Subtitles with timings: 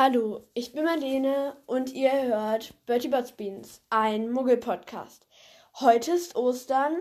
[0.00, 5.26] Hallo, ich bin Marlene und ihr hört Bertie Bots Beans, ein Muggel-Podcast.
[5.80, 6.94] Heute ist Ostern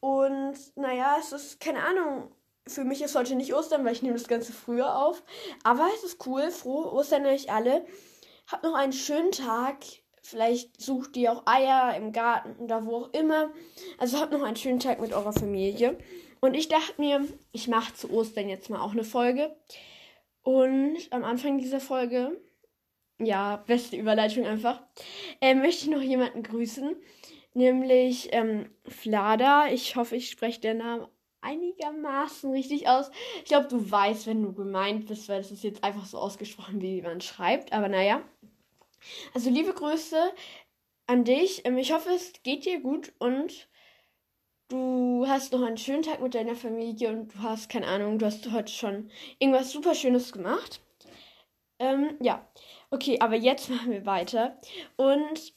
[0.00, 2.32] und naja, es ist keine Ahnung.
[2.66, 5.22] Für mich ist heute nicht Ostern, weil ich nehme das Ganze früher auf.
[5.62, 6.50] Aber es ist cool.
[6.50, 7.84] Frohe Ostern euch alle.
[8.50, 9.84] Habt noch einen schönen Tag.
[10.22, 13.50] Vielleicht sucht ihr auch Eier im Garten oder wo auch immer.
[13.98, 15.98] Also habt noch einen schönen Tag mit eurer Familie.
[16.40, 19.54] Und ich dachte mir, ich mache zu Ostern jetzt mal auch eine Folge.
[20.48, 22.40] Und am Anfang dieser Folge,
[23.18, 24.82] ja, beste Überleitung einfach,
[25.42, 26.96] äh, möchte ich noch jemanden grüßen,
[27.52, 29.66] nämlich ähm, Flada.
[29.70, 31.06] Ich hoffe, ich spreche den Namen
[31.42, 33.10] einigermaßen richtig aus.
[33.40, 36.80] Ich glaube, du weißt, wenn du gemeint bist, weil das ist jetzt einfach so ausgesprochen,
[36.80, 37.74] wie man schreibt.
[37.74, 38.22] Aber naja.
[39.34, 40.32] Also liebe Grüße
[41.06, 41.66] an dich.
[41.66, 43.68] Ähm, ich hoffe, es geht dir gut und
[44.68, 48.26] du hast noch einen schönen Tag mit deiner Familie und du hast, keine Ahnung, du
[48.26, 50.80] hast heute schon irgendwas super Schönes gemacht.
[51.78, 52.46] Ähm, ja,
[52.90, 54.60] okay, aber jetzt machen wir weiter.
[54.96, 55.54] Und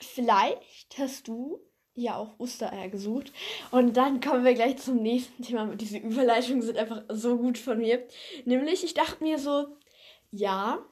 [0.00, 1.60] vielleicht hast du
[1.94, 3.32] ja auch Ostereier gesucht.
[3.70, 5.74] Und dann kommen wir gleich zum nächsten Thema.
[5.76, 8.06] Diese Überleitungen sind einfach so gut von mir.
[8.44, 9.66] Nämlich, ich dachte mir so,
[10.30, 10.84] ja,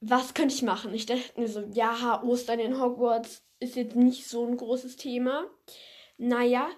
[0.00, 0.94] was könnte ich machen?
[0.94, 5.44] Ich dachte mir so, ja, Ostern in Hogwarts ist jetzt nicht so ein großes Thema
[6.20, 6.68] naja,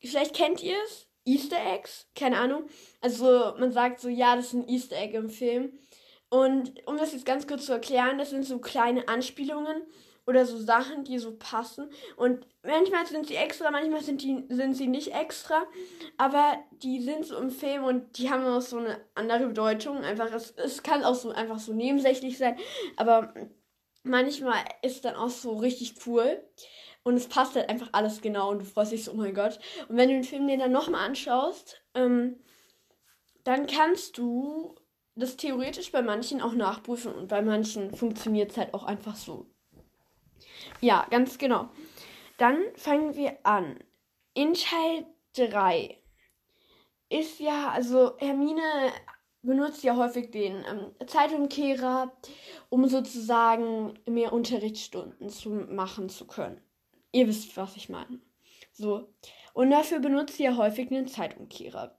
[0.00, 1.08] vielleicht kennt ihr es.
[1.24, 2.68] Easter Eggs, keine Ahnung.
[3.00, 5.72] Also man sagt so, ja, das ist ein Easter Egg im Film.
[6.28, 9.82] Und um das jetzt ganz kurz zu erklären, das sind so kleine Anspielungen
[10.26, 11.90] oder so Sachen, die so passen.
[12.16, 15.64] Und manchmal sind sie extra, manchmal sind, die, sind sie nicht extra.
[16.16, 19.98] Aber die sind so im Film und die haben auch so eine andere Bedeutung.
[20.04, 22.56] Einfach, es, es kann auch so einfach so nebensächlich sein.
[22.96, 23.34] Aber
[24.02, 26.44] manchmal ist dann auch so richtig cool.
[27.06, 29.60] Und es passt halt einfach alles genau und du freust dich so, oh mein Gott.
[29.88, 32.40] Und wenn du den Film dir dann nochmal anschaust, ähm,
[33.44, 34.74] dann kannst du
[35.14, 39.46] das theoretisch bei manchen auch nachprüfen und bei manchen funktioniert es halt auch einfach so.
[40.80, 41.68] Ja, ganz genau.
[42.38, 43.78] Dann fangen wir an.
[44.34, 46.02] In Teil 3
[47.08, 48.90] ist ja, also Hermine
[49.42, 52.10] benutzt ja häufig den ähm, Zeitumkehrer,
[52.68, 56.65] um sozusagen mehr Unterrichtsstunden zu machen zu können.
[57.16, 58.20] Ihr wisst, was ich meine.
[58.72, 59.08] So.
[59.54, 61.98] Und dafür benutzt sie ja häufig einen Zeitumkehrer.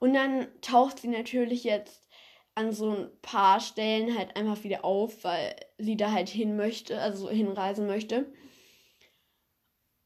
[0.00, 2.08] Und dann taucht sie natürlich jetzt
[2.54, 6.98] an so ein paar Stellen halt einfach wieder auf, weil sie da halt hin möchte,
[6.98, 8.32] also hinreisen möchte.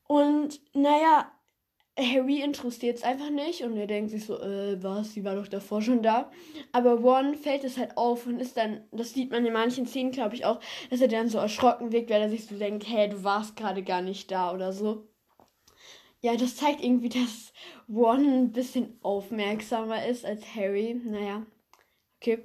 [0.08, 1.30] Und naja,
[1.98, 5.48] Harry interessiert es einfach nicht und er denkt sich so, äh, was, sie war doch
[5.48, 6.30] davor schon da.
[6.72, 10.12] Aber Ron fällt es halt auf und ist dann, das sieht man in manchen Szenen,
[10.12, 10.60] glaube ich, auch,
[10.90, 13.82] dass er dann so erschrocken wirkt, weil er sich so denkt, hey, du warst gerade
[13.82, 15.08] gar nicht da oder so.
[16.20, 17.52] Ja, das zeigt irgendwie, dass
[17.88, 21.00] Ron ein bisschen aufmerksamer ist als Harry.
[21.04, 21.46] Naja,
[22.20, 22.44] okay.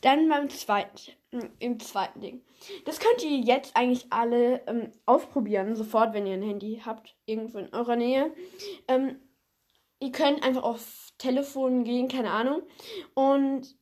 [0.00, 1.12] Dann beim zweiten,
[1.58, 2.42] im zweiten Ding.
[2.84, 7.58] Das könnt ihr jetzt eigentlich alle ähm, ausprobieren, sofort, wenn ihr ein Handy habt, irgendwo
[7.58, 8.34] in eurer Nähe.
[8.88, 9.20] Ähm,
[10.00, 12.62] ihr könnt einfach auf Telefon gehen, keine Ahnung.
[13.14, 13.76] Und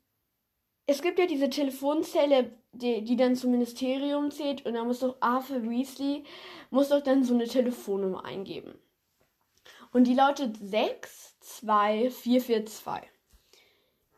[0.86, 4.66] es gibt ja diese Telefonzelle, die, die dann zum Ministerium zählt.
[4.66, 6.24] Und da muss doch Arthur Weasley,
[6.70, 8.78] muss doch dann so eine Telefonnummer eingeben.
[9.92, 13.13] Und die lautet 62442.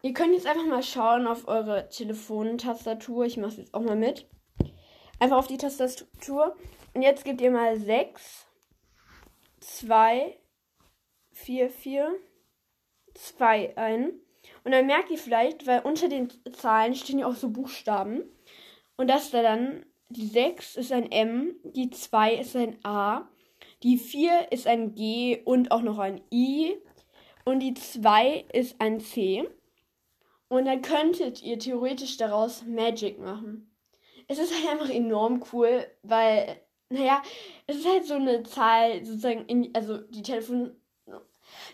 [0.07, 3.25] Ihr könnt jetzt einfach mal schauen auf eure Telefontastatur.
[3.25, 4.25] Ich mache es jetzt auch mal mit.
[5.19, 6.55] Einfach auf die Tastatur.
[6.95, 8.47] Und jetzt gebt ihr mal 6,
[9.59, 10.39] 2,
[11.33, 12.15] 4, 4,
[13.15, 14.13] 2 ein.
[14.63, 18.23] Und dann merkt ihr vielleicht, weil unter den Zahlen stehen ja auch so Buchstaben.
[18.97, 23.29] Und das da dann, die 6 ist ein M, die 2 ist ein A,
[23.83, 26.77] die 4 ist ein G und auch noch ein I.
[27.45, 29.49] Und die 2 ist ein C.
[30.49, 33.75] Und dann könntet ihr theoretisch daraus Magic machen.
[34.29, 37.23] Es ist halt einfach enorm cool, weil, naja,
[37.67, 40.77] es ist halt so eine Zahl, sozusagen, in, also die Telefon,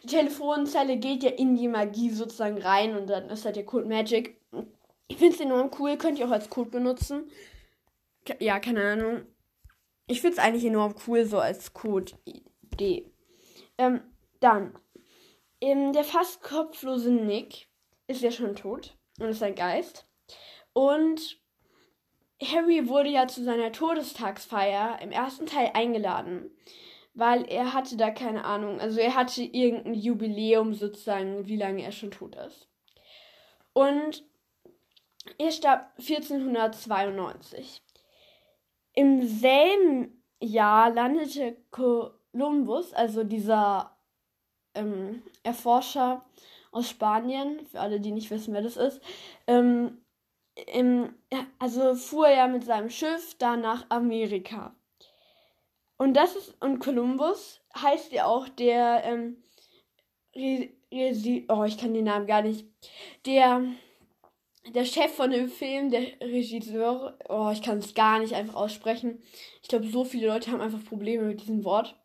[0.03, 3.87] die Telefonzelle geht ja in die Magie sozusagen rein und dann ist halt der Code
[3.87, 4.41] Magic.
[5.09, 7.31] Ich finde es enorm cool, könnt ihr auch als Code benutzen.
[8.39, 9.27] Ja, keine Ahnung.
[10.07, 13.11] Ich finde es eigentlich enorm cool, so als Code-Idee.
[13.79, 14.03] Ähm,
[14.41, 14.79] dann,
[15.61, 17.69] ähm, der fast kopflose Nick
[18.13, 20.07] ist ja schon tot und ist ein Geist.
[20.73, 21.39] Und
[22.43, 26.51] Harry wurde ja zu seiner Todestagsfeier im ersten Teil eingeladen,
[27.15, 31.93] weil er hatte da keine Ahnung, also er hatte irgendein Jubiläum sozusagen, wie lange er
[31.93, 32.69] schon tot ist.
[33.73, 34.25] Und
[35.39, 37.83] er starb 1492.
[38.95, 43.97] Im selben Jahr landete Kolumbus, also dieser
[44.75, 46.25] ähm, Erforscher
[46.73, 49.01] aus Spanien, für alle, die nicht wissen, wer das ist,
[49.47, 49.99] ähm,
[50.73, 51.15] im,
[51.59, 54.75] also fuhr er mit seinem Schiff da nach Amerika.
[55.97, 59.37] Und das ist, und Columbus heißt ja auch der, ähm,
[60.35, 62.67] Resi oh, ich kann den Namen gar nicht,
[63.27, 63.63] der,
[64.75, 69.23] der Chef von dem Film, der Regisseur, oh, ich kann es gar nicht einfach aussprechen.
[69.63, 71.97] Ich glaube, so viele Leute haben einfach Probleme mit diesem Wort.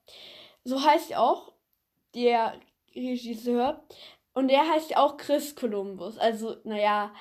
[0.64, 1.54] So heißt ja auch
[2.16, 2.60] der
[2.96, 3.84] Regisseur.
[4.38, 6.20] Und der heißt ja auch Chris Columbus.
[6.20, 7.12] Also, naja,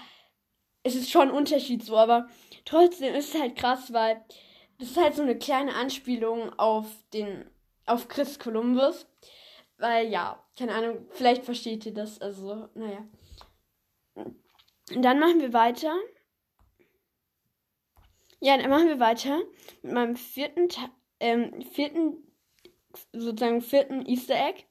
[0.82, 2.28] es ist schon ein Unterschied so, aber
[2.66, 4.22] trotzdem ist es halt krass, weil
[4.78, 6.84] das ist halt so eine kleine Anspielung auf
[7.14, 7.50] den,
[7.86, 9.06] auf Chris Columbus.
[9.78, 12.20] Weil ja, keine Ahnung, vielleicht versteht ihr das.
[12.20, 13.08] Also, naja.
[14.14, 15.96] Und dann machen wir weiter.
[18.40, 19.40] Ja, dann machen wir weiter
[19.80, 20.68] mit meinem vierten,
[21.20, 22.30] ähm, vierten,
[23.14, 24.66] sozusagen vierten Easter Egg.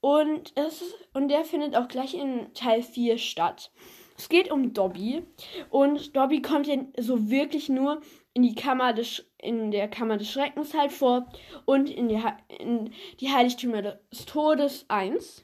[0.00, 3.70] Und, es, und der findet auch gleich in Teil 4 statt.
[4.18, 5.22] Es geht um Dobby.
[5.70, 8.00] Und Dobby kommt ja so wirklich nur
[8.34, 11.28] in die Kammer des, in der Kammer des Schreckens halt vor
[11.64, 12.20] und in die,
[12.58, 15.42] in die Heiligtümer des Todes 1.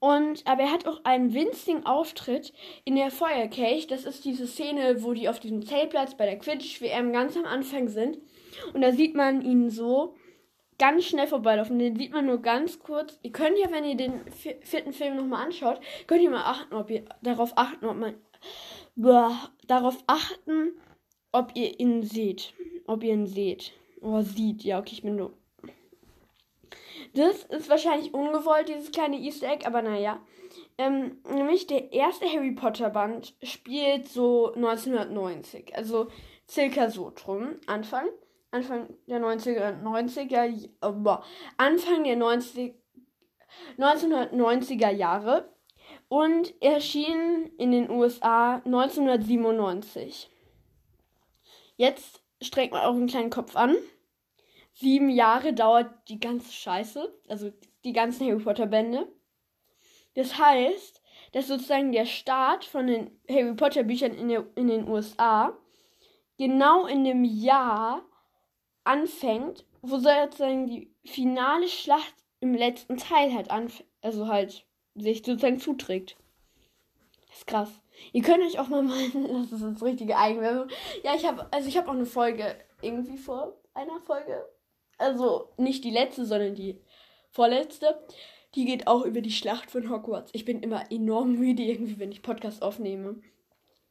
[0.00, 2.52] Und aber er hat auch einen winzigen Auftritt
[2.84, 3.86] in der Feuerkelch.
[3.86, 7.88] Das ist diese Szene, wo die auf diesem Zeltplatz bei der Quidditch-WM ganz am Anfang
[7.88, 8.18] sind.
[8.72, 10.14] Und da sieht man ihn so
[10.80, 11.78] ganz schnell vorbeilaufen.
[11.78, 13.18] Den sieht man nur ganz kurz.
[13.22, 16.90] Ihr könnt ja, wenn ihr den vierten Film nochmal anschaut, könnt ihr mal achten, ob
[16.90, 18.14] ihr darauf achten, ob man
[18.96, 20.72] boah, darauf achten,
[21.32, 22.54] ob ihr ihn seht.
[22.86, 23.74] Ob ihr ihn seht.
[24.00, 24.64] Oh, sieht.
[24.64, 25.34] Ja, okay, ich bin nur.
[27.14, 30.20] Das ist wahrscheinlich ungewollt, dieses kleine Easter Egg, aber naja.
[30.78, 35.76] Ähm, nämlich der erste Harry Potter Band spielt so 1990.
[35.76, 36.08] Also
[36.48, 37.56] circa so drum.
[37.66, 38.06] Anfang.
[38.52, 40.46] Anfang der 90er, 90er,
[40.80, 41.22] äh,
[41.56, 42.74] Anfang der 90,
[43.78, 45.52] 1990er Jahre
[46.08, 50.30] und erschien in den USA 1997.
[51.76, 53.76] Jetzt strengt man auch einen kleinen Kopf an.
[54.72, 57.52] Sieben Jahre dauert die ganze Scheiße, also
[57.84, 59.06] die ganzen Harry Potter Bände.
[60.14, 61.00] Das heißt,
[61.32, 65.56] dass sozusagen der Start von den Harry Potter Büchern in, der, in den USA
[66.36, 68.02] genau in dem Jahr
[68.84, 75.60] anfängt, wo sozusagen die finale Schlacht im letzten Teil halt anfängt, also halt sich sozusagen
[75.60, 76.16] zuträgt.
[77.28, 77.70] Das ist krass.
[78.12, 80.68] Ihr könnt euch auch mal meinen, das ist das richtige Eigenwerbung.
[81.02, 84.44] Ja, ich habe also ich habe auch eine Folge irgendwie vor einer Folge,
[84.98, 86.80] also nicht die letzte, sondern die
[87.30, 88.04] vorletzte.
[88.56, 90.32] Die geht auch über die Schlacht von Hogwarts.
[90.34, 93.20] Ich bin immer enorm müde irgendwie, wenn ich Podcast aufnehme.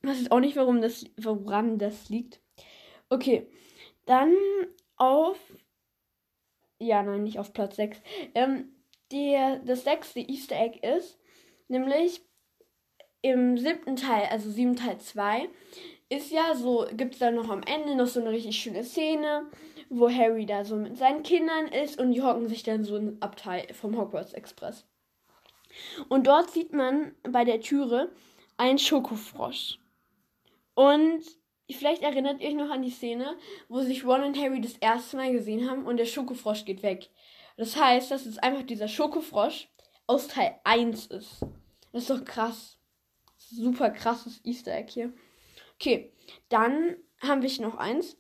[0.02, 2.42] Ich weiß auch nicht, warum das, woran das liegt.
[3.10, 3.50] Okay,
[4.10, 4.36] dann
[4.96, 5.38] auf.
[6.80, 8.02] Ja, nein, nicht auf Platz 6.
[8.36, 8.74] Ähm,
[9.12, 11.20] der, das sechste Easter Egg ist,
[11.68, 12.22] nämlich
[13.22, 15.50] im siebten Teil, also sieben Teil 2,
[16.10, 19.48] ist ja so, gibt es da noch am Ende noch so eine richtig schöne Szene,
[19.90, 23.18] wo Harry da so mit seinen Kindern ist und die hocken sich dann so im
[23.20, 24.88] Abteil vom Hogwarts Express.
[26.08, 28.12] Und dort sieht man bei der Türe
[28.58, 29.80] einen Schokofrosch.
[30.74, 31.24] Und
[31.72, 33.38] Vielleicht erinnert ihr euch noch an die Szene,
[33.68, 37.10] wo sich Ron und Harry das erste Mal gesehen haben und der Schokofrosch geht weg.
[37.58, 39.70] Das heißt, dass es einfach dieser Schokofrosch
[40.08, 41.46] aus Teil 1 ist.
[41.92, 42.78] Das ist doch krass.
[43.38, 45.14] Super krasses Easter Egg hier.
[45.76, 46.14] Okay,
[46.50, 48.18] dann haben wir noch eins.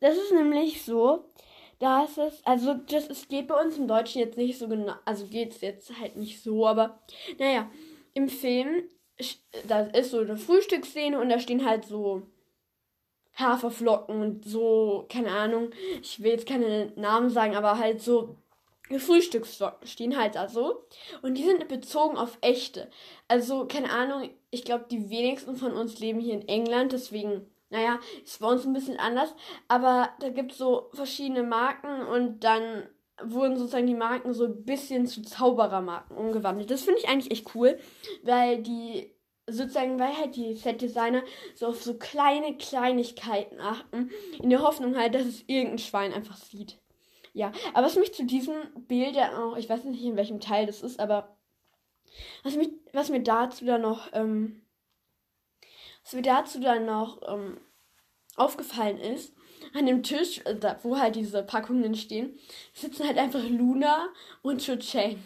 [0.00, 1.32] Das ist nämlich so,
[1.78, 5.26] dass es, also das ist, geht bei uns im Deutschen jetzt nicht so genau, also
[5.26, 7.00] geht es jetzt halt nicht so, aber
[7.38, 7.70] naja,
[8.14, 8.88] im Film,
[9.66, 12.22] da ist so eine Frühstücksszene und da stehen halt so
[13.36, 15.70] Haferflocken und so, keine Ahnung,
[16.00, 18.36] ich will jetzt keine Namen sagen, aber halt so
[18.98, 20.84] Frühstücksflocken stehen halt da so.
[21.22, 22.90] Und die sind bezogen auf echte.
[23.28, 27.98] Also, keine Ahnung, ich glaube, die wenigsten von uns leben hier in England, deswegen, naja,
[28.24, 29.34] ist bei uns ein bisschen anders.
[29.68, 32.86] Aber da gibt es so verschiedene Marken und dann
[33.24, 36.70] wurden sozusagen die Marken so ein bisschen zu Zauberermarken umgewandelt.
[36.70, 37.78] Das finde ich eigentlich echt cool,
[38.22, 39.11] weil die
[39.46, 41.22] sozusagen, weil halt die Set-Designer
[41.54, 44.10] so auf so kleine Kleinigkeiten achten,
[44.42, 46.78] in der Hoffnung halt, dass es irgendein Schwein einfach sieht.
[47.34, 48.54] Ja, aber was mich zu diesem
[48.86, 51.36] Bild ja auch, ich weiß nicht in welchem Teil das ist, aber
[52.42, 54.62] was, mich, was mir dazu dann noch, ähm,
[56.04, 57.58] was mir dazu dann noch ähm,
[58.36, 59.34] aufgefallen ist,
[59.74, 62.38] an dem Tisch, äh, wo halt diese Packungen stehen,
[62.74, 64.08] sitzen halt einfach Luna
[64.42, 65.18] und Cho Chang.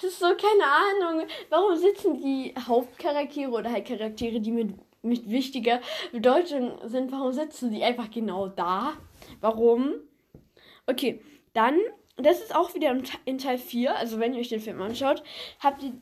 [0.00, 1.26] Das ist so, keine Ahnung.
[1.50, 5.80] Warum sitzen die Hauptcharaktere oder halt Charaktere, die mit, mit wichtiger
[6.10, 8.94] Bedeutung sind, warum sitzen die einfach genau da?
[9.40, 9.94] Warum?
[10.86, 11.78] Okay, dann,
[12.16, 15.22] das ist auch wieder in Teil 4, also wenn ihr euch den Film anschaut,
[15.60, 15.92] habt ihr,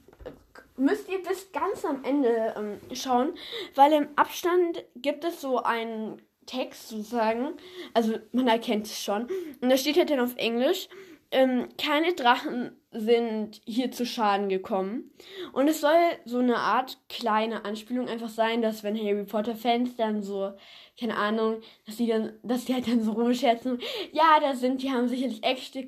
[0.77, 3.35] müsst ihr bis ganz am Ende ähm, schauen,
[3.75, 7.55] weil im Abstand gibt es so einen Text sozusagen,
[7.95, 9.29] also man erkennt es schon,
[9.61, 10.89] und da steht halt dann auf Englisch,
[11.31, 15.11] ähm, keine Drachen sind hier zu Schaden gekommen.
[15.53, 19.97] Und es soll so eine Art kleine Anspielung einfach sein, dass wenn Harry Potter Fans
[19.97, 20.53] dann so,
[20.99, 23.79] keine Ahnung, dass die dann, dass die halt dann so rumscherzen,
[24.13, 25.87] ja, da sind, die haben sicherlich echte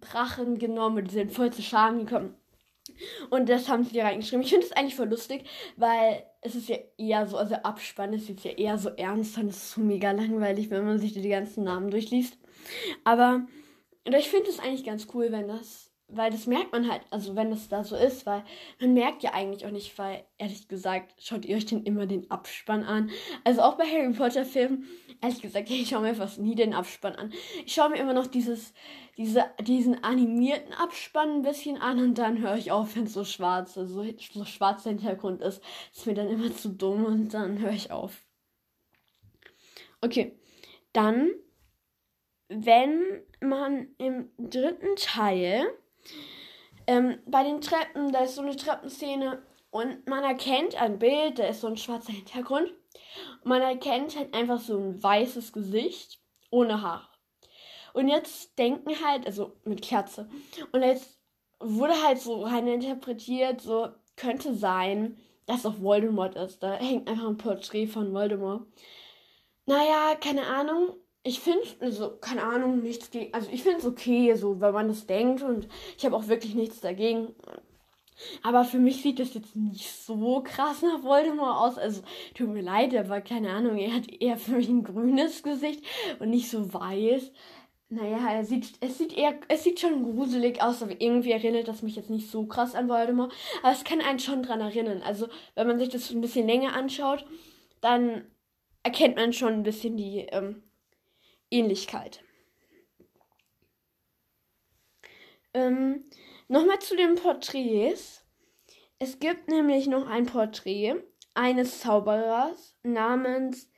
[0.00, 2.36] Drachen genommen und die sind voll zu Schaden gekommen.
[3.30, 4.44] Und das haben sie reingeschrieben.
[4.44, 5.44] Ich finde es eigentlich voll lustig,
[5.76, 9.48] weil es ist ja eher so, also Abspann ist jetzt ja eher so ernst und
[9.48, 12.38] es ist so mega langweilig, wenn man sich die ganzen Namen durchliest.
[13.02, 13.46] Aber
[14.04, 17.50] ich finde es eigentlich ganz cool, wenn das weil das merkt man halt, also wenn
[17.50, 18.44] das da so ist, weil
[18.80, 22.30] man merkt ja eigentlich auch nicht, weil ehrlich gesagt, schaut ihr euch denn immer den
[22.30, 23.10] Abspann an.
[23.42, 24.86] Also auch bei Harry Potter Filmen,
[25.20, 27.32] ehrlich gesagt, ich schaue mir fast nie den Abspann an.
[27.64, 28.72] Ich schaue mir immer noch dieses,
[29.16, 33.24] diese, diesen animierten Abspann ein bisschen an und dann höre ich auf, wenn es so
[33.24, 35.60] schwarz, also so schwarzer Hintergrund ist.
[35.92, 38.24] Ist mir dann immer zu dumm und dann höre ich auf.
[40.00, 40.38] Okay,
[40.92, 41.30] dann,
[42.48, 45.66] wenn man im dritten Teil
[46.86, 51.46] ähm, bei den Treppen, da ist so eine Treppenszene und man erkennt ein Bild, da
[51.46, 52.72] ist so ein schwarzer Hintergrund.
[53.44, 57.08] Man erkennt halt einfach so ein weißes Gesicht ohne Haare.
[57.92, 60.28] Und jetzt denken halt, also mit Kerze.
[60.72, 61.18] Und jetzt
[61.60, 66.62] wurde halt so rein interpretiert, so könnte sein, dass auch Voldemort ist.
[66.62, 68.66] Da hängt einfach ein Porträt von Voldemort.
[69.64, 73.34] Naja, keine Ahnung ich finde, also, keine Ahnung, nichts gegen.
[73.34, 75.66] Also, ich finde es okay, so, wenn man das denkt und
[75.98, 77.34] ich habe auch wirklich nichts dagegen.
[78.42, 81.78] Aber für mich sieht das jetzt nicht so krass nach Voldemort aus.
[81.78, 82.02] Also,
[82.34, 85.84] tut mir leid, aber keine Ahnung, er hat eher für mich ein grünes Gesicht
[86.20, 87.32] und nicht so weiß.
[87.88, 91.82] Naja, er sieht, es sieht eher, es sieht schon gruselig aus, aber irgendwie erinnert das
[91.82, 93.32] mich jetzt nicht so krass an Voldemort.
[93.62, 95.02] Aber es kann einen schon dran erinnern.
[95.02, 97.26] Also, wenn man sich das ein bisschen länger anschaut,
[97.80, 98.26] dann
[98.84, 100.62] erkennt man schon ein bisschen die, ähm,
[101.50, 102.22] Ähnlichkeit.
[105.54, 106.04] Ähm,
[106.48, 108.24] Nochmal zu den Porträts.
[108.98, 110.94] Es gibt nämlich noch ein Porträt
[111.34, 113.68] eines Zauberers namens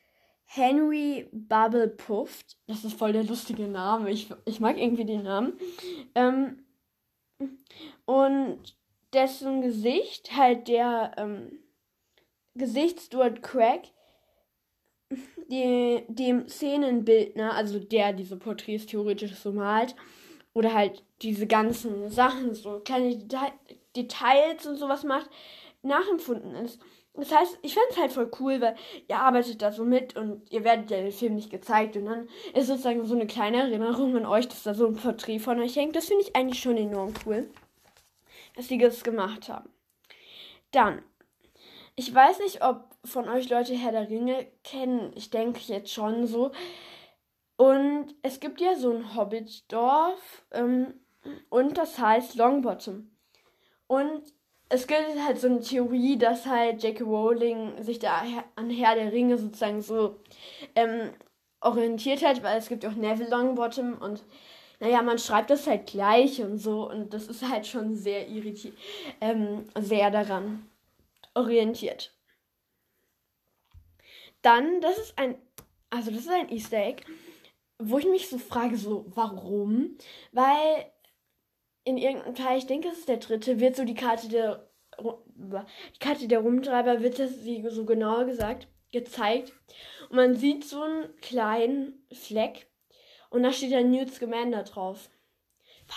[0.45, 2.59] Henry Bubblepuft.
[2.67, 4.11] Das ist voll der lustige Name.
[4.11, 5.59] Ich, ich mag irgendwie den Namen.
[6.15, 6.65] Ähm,
[8.05, 8.77] und
[9.15, 11.59] dessen Gesicht, halt der ähm,
[12.55, 13.93] Gesichtsstuart Craig,
[15.49, 19.95] die, dem Szenenbildner, also der diese Porträts theoretisch so malt,
[20.55, 23.53] oder halt diese ganzen Sachen, so kleine Deta
[23.97, 25.29] Details und sowas macht,
[25.83, 26.79] nachempfunden ist.
[27.15, 28.77] Das heißt, ich fände es halt voll cool, weil
[29.09, 32.29] ihr arbeitet da so mit und ihr werdet ja den Film nicht gezeigt und dann
[32.55, 35.75] ist sozusagen so eine kleine Erinnerung an euch, dass da so ein Porträt von euch
[35.75, 35.97] hängt.
[35.97, 37.51] Das finde ich eigentlich schon enorm cool,
[38.55, 39.69] dass die das gemacht haben.
[40.71, 41.03] Dann,
[41.99, 45.11] ich weiß nicht, ob von euch Leute Herr der Ringe kennen.
[45.17, 46.53] Ich denke jetzt schon so.
[47.57, 50.95] Und es gibt ja so ein Hobbitdorf ähm,
[51.49, 53.11] und das heißt Longbottom.
[53.89, 54.23] Und
[54.69, 57.03] es gibt halt so eine Theorie, dass halt J.K.
[57.03, 58.23] Rowling sich da
[58.55, 60.21] an Herr der Ringe sozusagen so
[60.77, 61.11] ähm,
[61.61, 64.23] orientiert hat, weil es gibt auch Neville Longbottom und
[64.79, 68.77] naja, man schreibt das halt gleich und so und das ist halt schon sehr irritiert,
[69.21, 70.69] ähm, sehr daran
[71.39, 72.15] orientiert.
[74.43, 75.37] Dann, das ist ein,
[75.91, 77.05] also das ist ein Easter Egg,
[77.79, 79.97] wo ich mich so frage, so, warum?
[80.33, 80.91] Weil
[81.85, 84.69] in irgendeinem Teil, ich denke, es ist der dritte, wird so die Karte der,
[85.01, 87.33] die Karte der Rumtreiber, wird das
[87.75, 89.53] so genauer gesagt, gezeigt.
[90.09, 92.69] Und man sieht so einen kleinen Fleck
[93.31, 95.11] und da steht dann Newt Scamander drauf.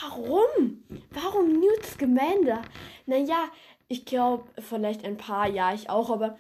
[0.02, 0.84] Warum?
[1.10, 2.62] Warum Newt Scamander?
[3.06, 3.52] Naja,
[3.92, 6.38] ich glaube, vielleicht ein paar, ja, ich auch, aber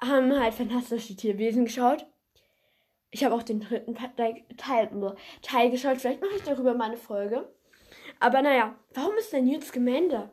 [0.00, 2.04] haben halt fantastische Tierwesen geschaut.
[3.12, 5.98] Ich habe auch den dritten Teil, Teil, Teil geschaut.
[5.98, 7.48] Vielleicht mache ich darüber mal eine Folge.
[8.18, 10.32] Aber naja, warum ist der Newt Scamander?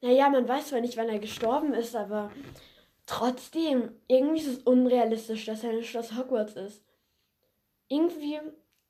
[0.00, 2.32] Naja, man weiß zwar nicht, wann er gestorben ist, aber
[3.04, 6.82] trotzdem, irgendwie ist es unrealistisch, dass er in Schloss Hogwarts ist.
[7.88, 8.40] Irgendwie,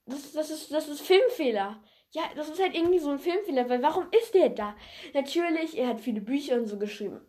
[0.06, 1.82] das, das, ist, das ist Filmfehler.
[2.14, 4.76] Ja, das ist halt irgendwie so ein Filmfehler, weil warum ist der da?
[5.14, 7.22] Natürlich, er hat viele Bücher und so geschrieben.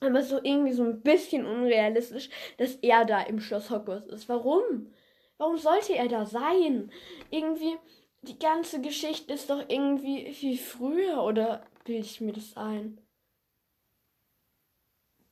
[0.00, 2.28] Aber so irgendwie so ein bisschen unrealistisch,
[2.58, 4.28] dass er da im Schloss Hogwarts ist.
[4.28, 4.92] Warum?
[5.38, 6.92] Warum sollte er da sein?
[7.30, 7.78] Irgendwie,
[8.20, 13.00] die ganze Geschichte ist doch irgendwie viel früher, oder bilde ich mir das ein?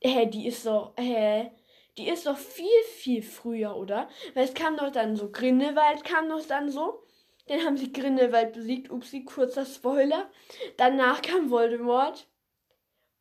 [0.01, 1.51] Hä, die ist doch, hä?
[1.97, 4.09] Die ist doch viel, viel früher, oder?
[4.33, 7.03] Weil es kam doch dann so, Grindelwald kam doch dann so.
[7.47, 8.91] Dann haben sie Grindelwald besiegt.
[8.91, 10.29] Upsi, kurzer Spoiler.
[10.77, 12.27] Danach kam Voldemort.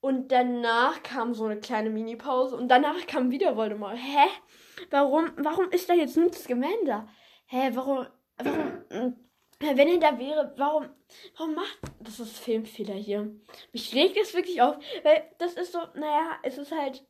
[0.00, 3.96] Und danach kam so eine kleine Mini-Pause und danach kam wieder Voldemort.
[3.96, 4.28] Hä?
[4.90, 7.06] Warum, warum ist da jetzt Newt Scamander?
[7.46, 8.06] Hä, warum,
[8.38, 9.16] warum,
[9.60, 10.88] wenn er da wäre, warum,
[11.36, 13.30] warum macht, das ist Filmfehler hier.
[13.72, 17.04] Mich regt es wirklich auf, weil das ist so, naja, es ist halt,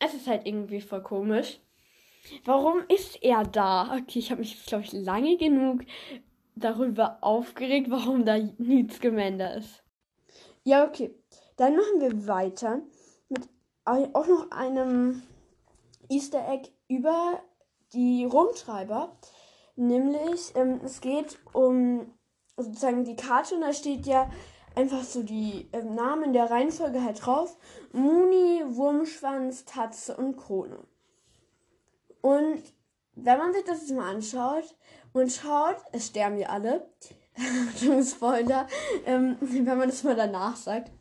[0.00, 1.60] es ist halt irgendwie voll komisch.
[2.46, 3.94] Warum ist er da?
[3.98, 5.82] Okay, ich habe mich, glaube ich, lange genug
[6.56, 9.82] darüber aufgeregt, warum da Newt Scamander ist.
[10.62, 11.14] Ja, okay.
[11.56, 12.80] Dann machen wir weiter
[13.28, 13.48] mit
[13.84, 15.22] auch noch einem
[16.08, 17.40] Easter Egg über
[17.92, 19.16] die Rumtreiber.
[19.76, 22.12] Nämlich, ähm, es geht um
[22.56, 24.30] sozusagen die Karte und da steht ja
[24.74, 27.56] einfach so die ähm, Namen der Reihenfolge halt drauf.
[27.92, 30.78] Muni, Wurmschwanz, Tatze und Krone.
[32.20, 32.62] Und
[33.16, 34.74] wenn man sich das jetzt mal anschaut
[35.14, 36.86] und schaut, es sterben ja alle.
[38.04, 38.68] Spoiler,
[39.06, 40.92] ähm, wenn man das mal danach sagt.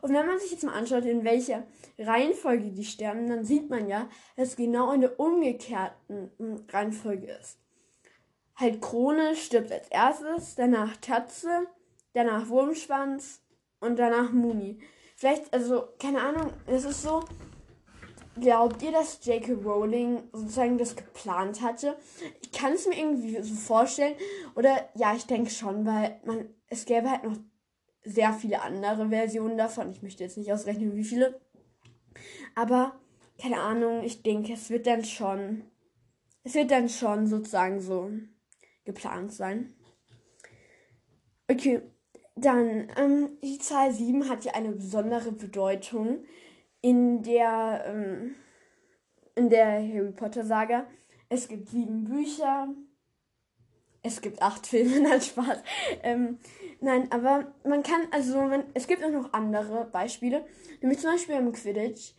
[0.00, 1.66] Und wenn man sich jetzt mal anschaut, in welcher
[1.98, 7.26] Reihenfolge die sterben, dann sieht man ja, dass es genau in der umgekehrten hm, Reihenfolge
[7.26, 7.58] ist.
[8.56, 11.66] Halt Krone stirbt als erstes, danach Tatze,
[12.12, 13.42] danach Wurmschwanz
[13.80, 14.80] und danach Muni.
[15.16, 17.24] Vielleicht, also, keine Ahnung, es ist so,
[18.40, 19.52] glaubt ihr, dass J.K.
[19.64, 21.96] Rowling sozusagen das geplant hatte?
[22.40, 24.14] Ich kann es mir irgendwie so vorstellen.
[24.54, 27.36] Oder ja, ich denke schon, weil man, es gäbe halt noch
[28.04, 29.90] sehr viele andere Versionen davon.
[29.90, 31.40] Ich möchte jetzt nicht ausrechnen, wie viele.
[32.54, 32.98] Aber
[33.40, 35.64] keine Ahnung, ich denke, es wird dann schon.
[36.44, 38.10] Es wird dann schon sozusagen so
[38.84, 39.74] geplant sein.
[41.50, 41.82] Okay,
[42.36, 46.24] dann, ähm, die Zahl 7 hat ja eine besondere Bedeutung
[46.80, 48.34] in der, ähm,
[49.34, 50.86] in der Harry Potter Saga.
[51.28, 52.68] Es gibt sieben Bücher,
[54.02, 55.62] es gibt acht Filme, nein, Spaß.
[56.02, 56.38] Ähm,
[56.80, 60.44] nein, aber man kann, also man, es gibt auch noch andere Beispiele.
[60.80, 62.14] Nämlich zum Beispiel im Quidditch.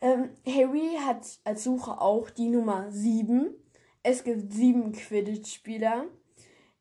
[0.00, 3.54] Ähm, Harry hat als Suche auch die Nummer 7.
[4.02, 6.04] Es gibt sieben Quidditch-Spieler.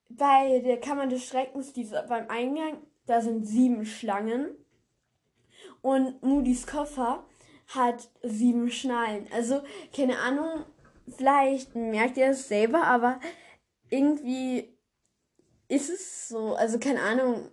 [0.09, 4.49] Bei der Kammer des Schreckens, diese, beim Eingang, da sind sieben Schlangen.
[5.85, 7.23] Und Moody's Koffer
[7.67, 9.27] hat sieben Schnallen.
[9.31, 9.61] Also,
[9.95, 10.65] keine Ahnung,
[11.15, 13.19] vielleicht merkt ihr es selber, aber
[13.91, 14.75] irgendwie
[15.67, 17.51] ist es so, also keine Ahnung,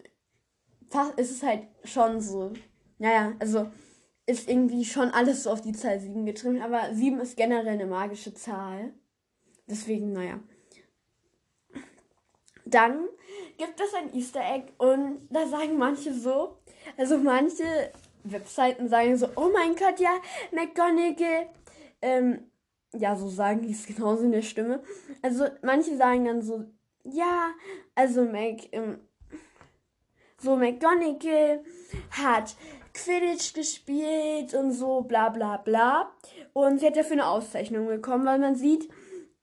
[1.18, 2.54] ist es halt schon so.
[2.96, 3.70] Naja, also
[4.24, 7.84] ist irgendwie schon alles so auf die Zahl 7 getrimmt, aber 7 ist generell eine
[7.84, 8.94] magische Zahl.
[9.66, 10.40] Deswegen, naja.
[12.64, 13.08] Dann
[13.58, 16.56] gibt es ein Easter Egg und da sagen manche so,
[16.96, 17.92] also manche
[18.24, 20.16] Webseiten sagen so, oh mein Gott, ja,
[20.52, 21.48] McGonagall
[22.02, 22.40] ähm,
[22.94, 24.82] ja, so sagen die es genauso in der Stimme.
[25.22, 26.64] Also manche sagen dann so,
[27.04, 27.52] ja,
[27.94, 28.98] also Mac, ähm,
[30.38, 31.64] so McGonagall
[32.10, 32.56] hat
[32.94, 36.12] Quidditch gespielt und so bla bla bla.
[36.52, 38.88] Und sie hat dafür eine Auszeichnung bekommen, weil man sieht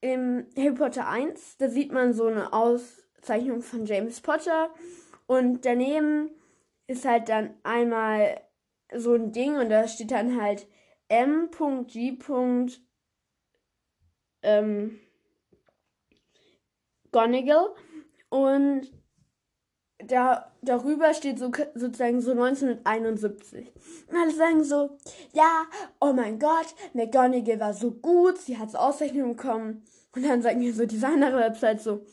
[0.01, 4.69] im Harry Potter 1, da sieht man so eine Auszeichnung von James Potter
[5.27, 6.29] und daneben
[6.87, 8.39] ist halt dann einmal
[8.95, 10.67] so ein Ding und da steht dann halt
[11.07, 12.17] M.G
[14.41, 14.99] ähm,
[17.11, 17.73] Gonigal
[18.29, 18.91] und
[20.05, 23.71] da, darüber steht so sozusagen so 1971.
[24.09, 24.97] Und alle sagen so,
[25.33, 25.65] ja,
[25.99, 29.83] oh mein Gott, McGonagall war so gut, sie hat Auszeichnung bekommen.
[30.15, 32.05] Und dann sagen wir so diese andere Website so,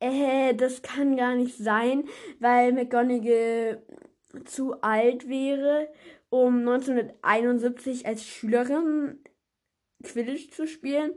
[0.00, 2.04] äh, das kann gar nicht sein,
[2.40, 3.82] weil McGonagall
[4.44, 5.88] zu alt wäre,
[6.30, 9.18] um 1971 als Schülerin
[10.02, 11.12] Quidditch zu spielen.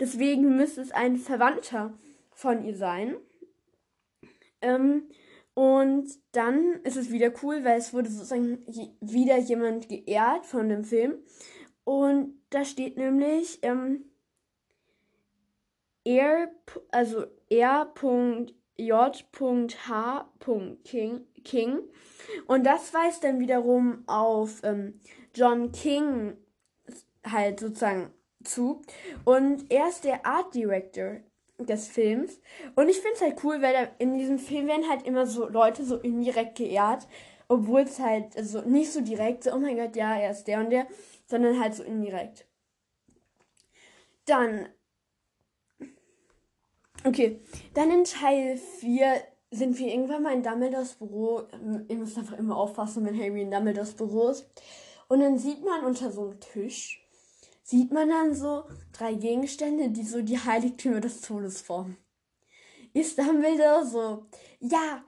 [0.00, 1.96] Deswegen müsste es ein Verwandter
[2.30, 3.16] von ihr sein.
[4.60, 5.08] Ähm,
[5.54, 8.58] und dann ist es wieder cool, weil es wurde sozusagen
[9.00, 11.14] wieder jemand geehrt von dem Film.
[11.84, 14.04] Und da steht nämlich ähm,
[16.04, 16.50] er,
[16.90, 17.94] also R.J.H.
[21.46, 21.78] King.
[22.46, 25.00] Und das weist dann wiederum auf ähm,
[25.34, 26.36] John King
[27.24, 28.12] halt sozusagen
[28.44, 28.82] zu.
[29.24, 31.20] Und er ist der Art Director
[31.58, 32.40] des Films.
[32.74, 35.84] Und ich finde es halt cool, weil in diesem Film werden halt immer so Leute
[35.84, 37.06] so indirekt geehrt.
[37.48, 40.60] Obwohl es halt also nicht so direkt so, oh mein Gott, ja, er ist der
[40.60, 40.86] und der,
[41.26, 42.46] sondern halt so indirekt.
[44.26, 44.68] Dann.
[47.04, 47.40] Okay,
[47.74, 49.22] dann in Teil 4
[49.56, 51.42] sind wir irgendwann mal in Dumbledores Büro.
[51.88, 54.46] Ihr müsst einfach immer aufpassen, wenn Harry in Dumbledores Büro ist.
[55.08, 57.02] Und dann sieht man unter so einem Tisch
[57.66, 61.96] sieht man dann so drei Gegenstände, die so die Heiligtümer des Todes formen.
[62.92, 64.26] Ist Dumbledore so,
[64.60, 65.04] ja,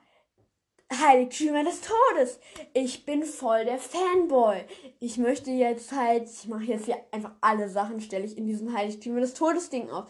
[0.92, 2.40] Heiligtümer des Todes.
[2.74, 4.64] Ich bin voll der Fanboy.
[4.98, 8.76] Ich möchte jetzt halt, ich mache jetzt hier einfach alle Sachen, stelle ich in diesem
[8.76, 10.06] Heiligtümer des Todes Ding auf.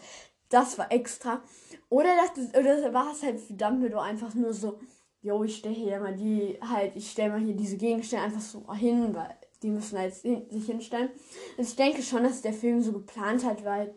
[0.49, 1.43] Das war extra.
[1.89, 4.79] Oder, das, oder war es halt für Dumbledore einfach nur so,
[5.21, 8.71] jo, ich stelle hier mal die, halt, ich stelle mal hier diese Gegenstände einfach so
[8.73, 11.09] hin, weil die müssen halt sich hinstellen.
[11.57, 13.95] Also ich denke schon, dass der Film so geplant hat, weil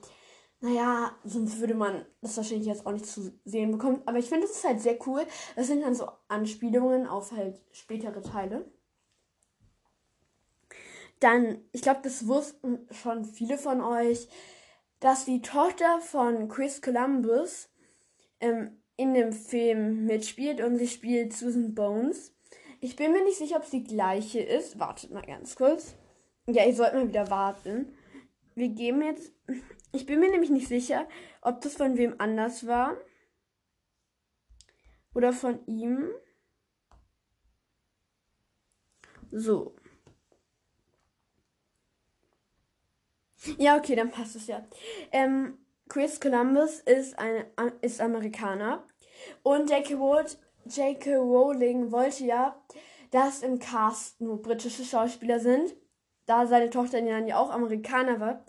[0.63, 4.01] naja, sonst würde man das wahrscheinlich jetzt auch nicht zu sehen bekommen.
[4.07, 5.27] Aber ich finde, das ist halt sehr cool.
[5.57, 8.65] Das sind dann so Anspielungen auf halt spätere Teile.
[11.19, 14.29] Dann, ich glaube, das wussten schon viele von euch,
[15.01, 17.69] dass die Tochter von Chris Columbus
[18.43, 22.35] ähm, in dem Film mitspielt und sie spielt Susan Bones.
[22.81, 24.79] Ich bin mir nicht sicher, ob es die gleiche ist.
[24.79, 25.95] Wartet mal ganz kurz.
[26.47, 27.95] Ja, ihr sollt mal wieder warten.
[28.55, 29.33] Wir geben jetzt
[29.93, 31.09] ich bin mir nämlich nicht sicher,
[31.43, 32.97] ob das von wem anders war.
[35.15, 36.11] Oder von ihm.
[39.31, 39.77] So.
[43.59, 44.67] Ja, okay, dann passt es ja.
[45.11, 45.59] Ähm,
[45.93, 47.45] Chris Columbus ist, ein,
[47.83, 48.87] ist Amerikaner.
[49.43, 51.17] Und J.K.
[51.17, 52.57] Rowling wollte ja,
[53.11, 55.77] dass im Cast nur britische Schauspieler sind.
[56.25, 58.43] Da seine Tochter ja auch Amerikaner war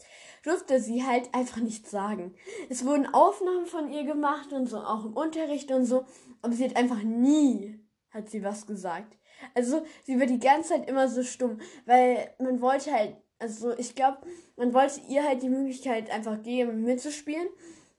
[0.43, 2.35] durfte sie halt einfach nichts sagen.
[2.69, 6.05] Es wurden Aufnahmen von ihr gemacht und so, auch im Unterricht und so,
[6.41, 7.79] aber sie hat einfach nie,
[8.11, 9.17] hat sie was gesagt.
[9.55, 13.95] Also sie war die ganze Zeit immer so stumm, weil man wollte halt, also ich
[13.95, 14.19] glaube,
[14.55, 17.47] man wollte ihr halt die Möglichkeit einfach geben, mitzuspielen.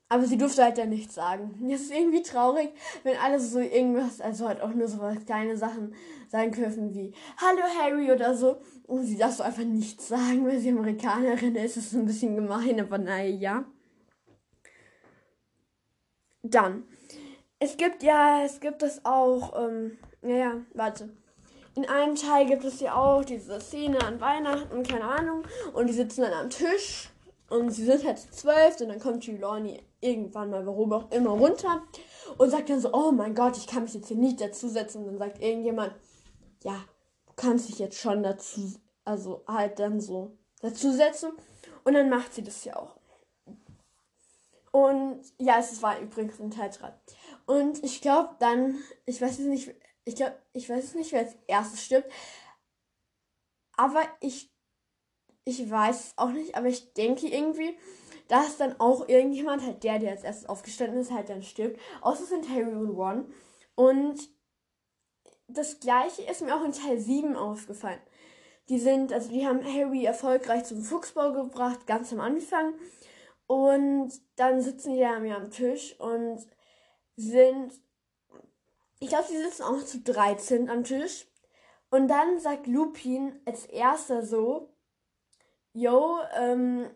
[0.07, 1.57] Aber sie durfte halt dann nichts sagen.
[1.69, 2.69] Das ist irgendwie traurig,
[3.03, 5.95] wenn alles so irgendwas, also halt auch nur so kleine Sachen
[6.29, 8.57] sagen dürfen wie Hallo Harry oder so.
[8.87, 11.77] Und sie darf so einfach nichts sagen, weil sie Amerikanerin ist.
[11.77, 13.65] Das ist ein bisschen gemein, aber naja.
[16.43, 16.83] Dann.
[17.57, 21.15] Es gibt ja, es gibt es auch, ähm, naja, warte.
[21.75, 25.43] In einem Teil gibt es ja auch diese Szene an Weihnachten, keine Ahnung.
[25.73, 27.09] Und die sitzen dann am Tisch.
[27.49, 28.79] Und sie sind halt zwölf.
[28.79, 31.83] Und dann kommt Trelawney irgendwann mal, warum auch immer, runter.
[32.37, 35.01] Und sagt dann so, oh mein Gott, ich kann mich jetzt hier nicht dazusetzen.
[35.01, 35.93] Und dann sagt irgendjemand,
[36.63, 36.79] ja,
[37.27, 41.33] du kannst dich jetzt schon dazu, also halt dann so dazusetzen.
[41.83, 42.95] Und dann macht sie das ja auch.
[44.71, 46.93] Und ja, es war übrigens ein Teil 3.
[47.45, 49.73] Und ich glaube dann, ich weiß es nicht,
[50.05, 52.11] ich glaube, ich weiß es nicht, wer als erstes stirbt.
[53.75, 54.51] Aber ich,
[55.43, 57.77] ich weiß auch nicht, aber ich denke irgendwie,
[58.27, 61.79] dass dann auch irgendjemand, halt der, der als erstes aufgestanden ist, halt dann stirbt.
[62.01, 63.33] Außer sind Harry und Ron.
[63.75, 64.29] Und
[65.47, 67.99] das gleiche ist mir auch in Teil 7 aufgefallen.
[68.69, 72.73] Die sind, also die haben Harry erfolgreich zum Fuchsbau gebracht, ganz am Anfang.
[73.47, 76.39] Und dann sitzen die da mir am Tisch und
[77.15, 77.73] sind,
[79.05, 81.27] ich glaube, sie sitzen auch zu 13 am Tisch.
[81.91, 84.73] Und dann sagt Lupin als erster so,
[85.73, 86.89] yo, ähm,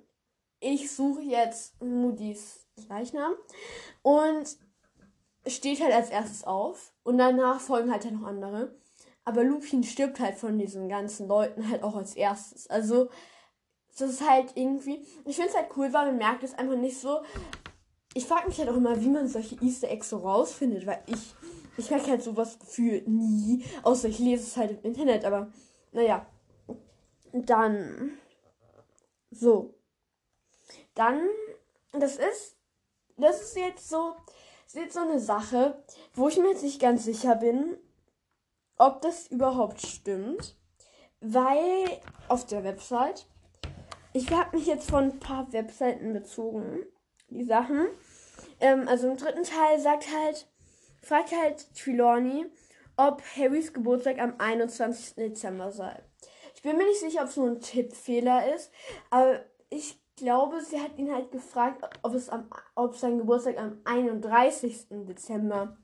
[0.60, 3.34] ich suche jetzt Moody's Leichnam.
[4.02, 4.58] Und
[5.46, 8.76] steht halt als erstes auf und danach folgen halt, halt noch andere.
[9.24, 12.68] Aber Lupin stirbt halt von diesen ganzen Leuten halt auch als erstes.
[12.72, 13.10] Also,
[14.00, 15.06] das ist halt irgendwie.
[15.26, 17.22] Ich finde es halt cool, weil man merkt es einfach nicht so.
[18.16, 21.36] Ich frage mich halt auch immer, wie man solche Easter Eggs so rausfindet, weil ich.
[21.80, 23.64] Ich merke halt sowas Gefühl nie.
[23.84, 25.52] Außer ich lese es halt im Internet, aber
[25.92, 26.26] naja.
[27.34, 28.18] Dann.
[29.32, 29.74] So.
[30.96, 31.22] Dann.
[31.92, 32.58] Das ist.
[33.18, 34.16] Das ist jetzt so
[34.70, 37.76] ist jetzt so eine Sache, wo ich mir jetzt nicht ganz sicher bin,
[38.78, 40.56] ob das überhaupt stimmt.
[41.22, 43.26] Weil auf der Website,
[44.14, 46.86] ich habe mich jetzt von ein paar Webseiten bezogen,
[47.30, 47.88] die Sachen.
[48.60, 50.48] Ähm, also im dritten Teil sagt halt,
[51.02, 52.46] fragt halt Trelawney,
[52.98, 55.16] ob Harrys Geburtstag am 21.
[55.16, 56.04] Dezember sei.
[56.56, 58.72] Ich bin mir nicht sicher, ob es nur ein Tippfehler ist,
[59.10, 63.80] aber ich glaube, sie hat ihn halt gefragt, ob es am, ob sein Geburtstag am
[63.86, 64.88] 31.
[64.90, 65.78] Dezember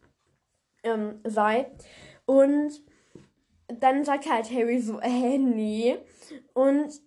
[0.83, 1.71] ähm, sei.
[2.25, 2.83] Und
[3.67, 5.97] dann sagt halt Harry so, äh, nee.
[6.53, 7.01] Und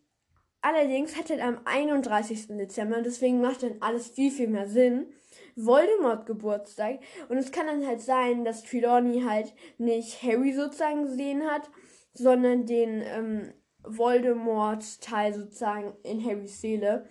[0.61, 2.49] allerdings hat er am 31.
[2.49, 5.13] Dezember, deswegen macht dann alles viel, viel mehr Sinn.
[5.59, 7.01] Voldemort Geburtstag.
[7.29, 11.71] Und es kann dann halt sein, dass Trelawney halt nicht Harry sozusagen gesehen hat,
[12.15, 17.07] sondern den ähm, Voldemort-Teil sozusagen in Harrys Seele.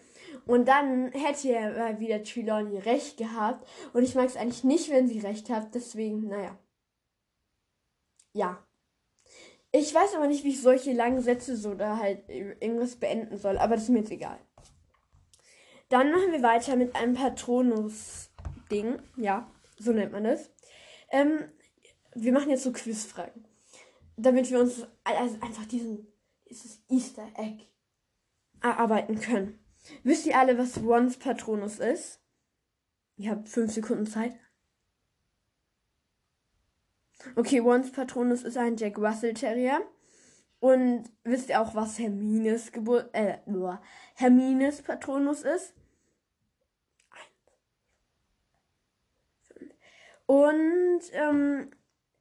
[0.45, 3.67] Und dann hätte ja mal wieder Trelawney recht gehabt.
[3.93, 5.75] Und ich mag es eigentlich nicht, wenn sie recht hat.
[5.75, 6.57] Deswegen, naja.
[8.33, 8.63] Ja.
[9.71, 13.57] Ich weiß aber nicht, wie ich solche langen Sätze so da halt irgendwas beenden soll.
[13.57, 14.39] Aber das ist mir jetzt egal.
[15.89, 17.17] Dann machen wir weiter mit einem
[18.67, 18.99] Patronus-Ding.
[19.17, 20.49] Ja, so nennt man es.
[21.11, 21.49] Ähm,
[22.13, 23.45] wir machen jetzt so Quizfragen.
[24.15, 26.07] Damit wir uns also einfach diesen
[26.49, 27.67] dieses Easter Egg
[28.61, 29.59] erarbeiten können.
[30.03, 32.19] Wisst ihr alle, was Rons Patronus ist?
[33.17, 34.35] Ihr habt fünf Sekunden Zeit.
[37.35, 39.81] Okay, Rons Patronus ist ein Jack Russell Terrier.
[40.59, 43.37] Und wisst ihr auch, was Hermines Geburt, äh,
[44.15, 45.73] Hermines Patronus ist?
[50.27, 51.71] Und ähm,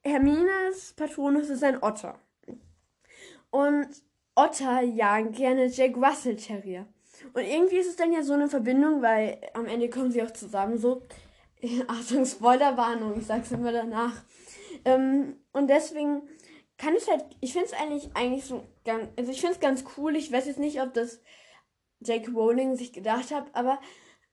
[0.03, 2.19] Hermines Patronus ist ein Otter.
[3.51, 3.89] Und
[4.35, 6.87] Otter jagen gerne Jack Russell Terrier.
[7.33, 10.31] Und irgendwie ist es dann ja so eine Verbindung, weil am Ende kommen sie auch
[10.31, 11.03] zusammen so.
[11.89, 14.23] Achtung, Spoilerwarnung, ich sag's immer danach.
[14.85, 16.23] Ähm, und deswegen
[16.79, 19.85] kann ich halt, ich finde es eigentlich, eigentlich so ganz, also ich finde es ganz
[19.97, 20.15] cool.
[20.17, 21.21] Ich weiß jetzt nicht, ob das
[22.01, 23.81] Jake Rowling sich gedacht hat, aber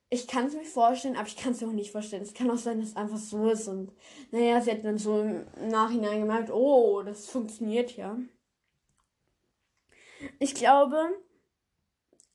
[0.09, 2.23] ich kann es mir vorstellen, aber ich kann es mir auch nicht vorstellen.
[2.23, 3.91] Es kann auch sein, dass es einfach so ist und
[4.31, 8.17] naja, sie hat dann so im Nachhinein gemerkt, oh, das funktioniert ja.
[10.39, 10.97] Ich glaube,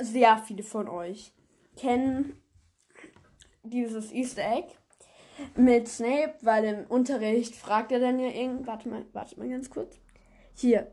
[0.01, 1.33] sehr viele von euch
[1.77, 2.43] kennen
[3.63, 4.75] dieses Easter Egg
[5.55, 9.71] mit Snape, weil im Unterricht fragt er dann ja irgend, warte mal, warte mal ganz
[9.71, 9.99] kurz.
[10.55, 10.93] Hier.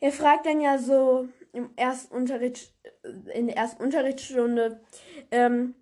[0.00, 2.74] Er fragt dann ja so im ersten Unterricht,
[3.34, 4.80] in der ersten Unterrichtsstunde,
[5.30, 5.74] ähm,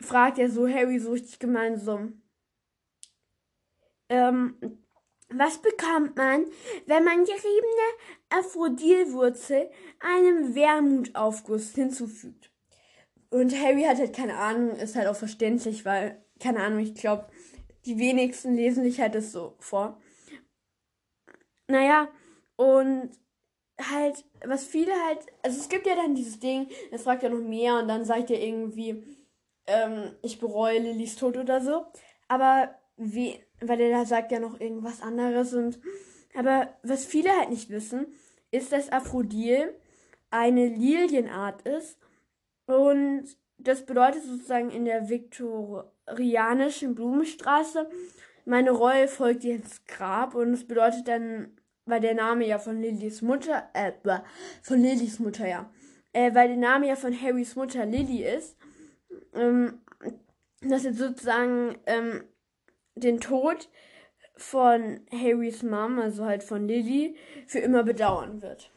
[0.00, 2.22] fragt er so Harry so richtig gemeinsam.
[4.08, 4.56] Ähm,
[5.28, 6.44] was bekommt man,
[6.86, 7.88] wenn man geriebene
[8.30, 12.50] Aphrodilwurzel einem Wermutaufguss hinzufügt?
[13.30, 17.28] Und Harry hat halt keine Ahnung, ist halt auch verständlich, weil, keine Ahnung, ich glaube,
[17.84, 20.00] die wenigsten lesen sich halt das so vor.
[21.68, 22.08] Naja,
[22.56, 23.10] und
[23.90, 27.40] halt, was viele halt, also es gibt ja dann dieses Ding, es fragt ja noch
[27.40, 29.02] mehr und dann sagt er irgendwie,
[29.66, 31.86] ähm, ich bereue Lillys Tod oder so.
[32.28, 35.78] Aber wie, weil er da sagt ja noch irgendwas anderes und
[36.34, 38.06] aber was viele halt nicht wissen,
[38.50, 39.74] ist, dass Aphrodil
[40.30, 41.98] eine Lilienart ist
[42.66, 43.24] und
[43.58, 47.90] das bedeutet sozusagen in der viktorianischen Blumenstraße,
[48.44, 52.80] meine Reue folgt dir ins Grab und es bedeutet dann, weil der Name ja von
[52.80, 53.92] Lillys Mutter, äh,
[54.62, 55.70] von Lillys Mutter, ja,
[56.12, 58.56] äh, weil der Name ja von Harrys Mutter Lily ist,
[59.34, 59.80] ähm,
[60.62, 62.24] dass jetzt sozusagen ähm,
[62.94, 63.68] den Tod
[64.36, 67.16] von Harrys Mom, also halt von Lily,
[67.46, 68.70] für immer bedauern wird.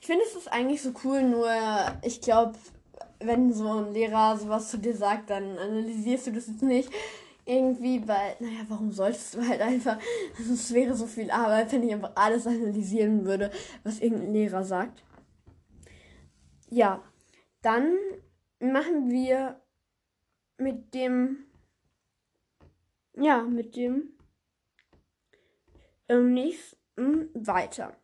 [0.00, 1.48] Ich finde es ist eigentlich so cool, nur
[2.02, 2.54] ich glaube,
[3.20, 6.90] wenn so ein Lehrer sowas zu dir sagt, dann analysierst du das jetzt nicht
[7.46, 9.98] irgendwie, weil, naja, warum solltest du halt einfach,
[10.38, 13.50] also es wäre so viel Arbeit, wenn ich einfach alles analysieren würde,
[13.82, 15.04] was irgendein Lehrer sagt.
[16.70, 17.02] Ja,
[17.62, 17.96] dann
[18.60, 19.60] machen wir
[20.58, 21.46] mit dem
[23.16, 24.16] ja, mit dem
[26.08, 27.96] ähm, nächsten weiter.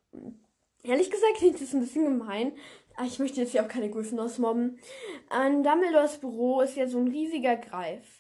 [0.83, 2.53] Ehrlich gesagt klingt das ein bisschen gemein.
[2.97, 4.79] Aber ich möchte jetzt hier auch keine Gryffindors mobben.
[5.29, 8.20] An Dumbledores Büro ist ja so ein riesiger Greif.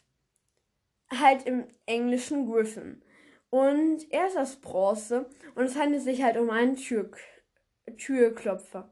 [1.12, 3.02] Halt im englischen Griffin.
[3.50, 7.10] Und er ist aus Bronze und es handelt sich halt um einen Tür
[7.96, 8.88] Türklopfer.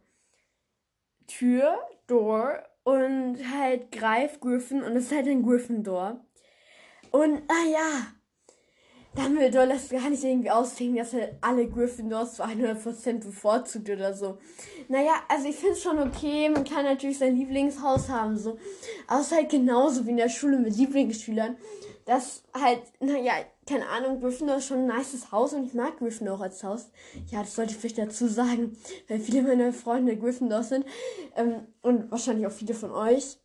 [1.28, 1.78] Tür,
[2.08, 6.24] Door und halt Greif, Griffin und es ist halt ein Gryffindor.
[7.10, 8.18] Und, ah ja,
[9.14, 14.38] Dumbledore lässt gar nicht irgendwie aushängen, dass er alle Gryffindors zu 100% bevorzugt oder so.
[14.88, 18.58] Naja, also ich finde es schon okay, man kann natürlich sein Lieblingshaus haben, so.
[19.06, 21.56] Aber es ist halt genauso wie in der Schule mit Lieblingsschülern.
[22.08, 23.34] Das halt, naja,
[23.68, 26.88] keine Ahnung, Gryffindor ist schon ein nices Haus und ich mag Gryffindor als Haus.
[27.26, 30.86] Ja, das sollte ich vielleicht dazu sagen, weil viele meiner Freunde Gryffindor sind.
[31.36, 33.36] Ähm, und wahrscheinlich auch viele von euch.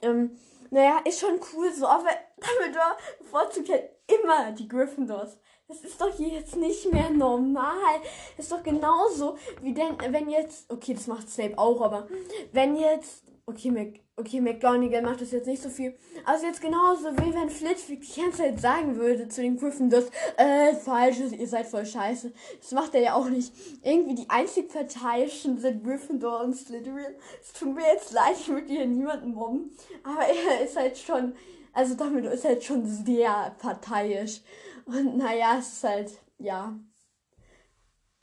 [0.00, 0.30] Ähm,
[0.70, 5.36] naja, ist schon cool so, aber Dumbledore bevorzugt halt immer die Gryffindors.
[5.68, 8.00] Das ist doch jetzt nicht mehr normal.
[8.38, 12.08] Das ist doch genauso wie denn, wenn jetzt, okay, das macht Snape auch, aber
[12.52, 15.96] wenn jetzt okay, Mac, okay, McGonagall macht das jetzt nicht so viel.
[16.24, 20.74] Also jetzt genauso wie wenn Flitwick die ganze Zeit sagen würde zu den Gryffindors, äh,
[20.74, 22.32] falsch, ihr seid voll scheiße.
[22.60, 23.52] Das macht er ja auch nicht.
[23.82, 27.16] Irgendwie die einzig Parteiischen sind Gryffindor und Slytherin.
[27.40, 29.76] Es tut mir jetzt leid, ich würde hier niemanden mobben.
[30.04, 31.34] Aber er ist halt schon,
[31.72, 34.40] also damit ist halt schon sehr parteiisch.
[34.84, 36.78] Und naja, es ist halt, ja.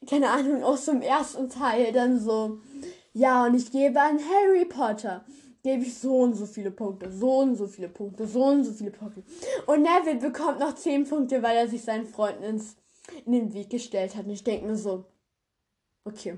[0.07, 2.61] Keine Ahnung, auch so im ersten Teil dann so
[3.13, 5.25] ja, und ich gebe an Harry Potter.
[5.61, 8.71] Gebe ich so und so viele Punkte, so und so viele Punkte, so und so
[8.71, 9.23] viele Punkte.
[9.65, 12.77] Und Neville bekommt noch 10 Punkte, weil er sich seinen Freunden ins,
[13.25, 14.25] in den Weg gestellt hat.
[14.25, 15.05] Und ich denke mir so,
[16.05, 16.37] okay.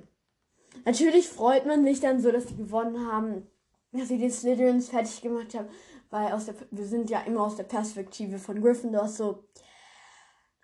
[0.85, 3.47] Natürlich freut man sich dann so, dass sie gewonnen haben,
[3.91, 5.67] dass sie die Slytherins fertig gemacht haben,
[6.09, 9.43] weil aus der, wir sind ja immer aus der Perspektive von Gryffindor so.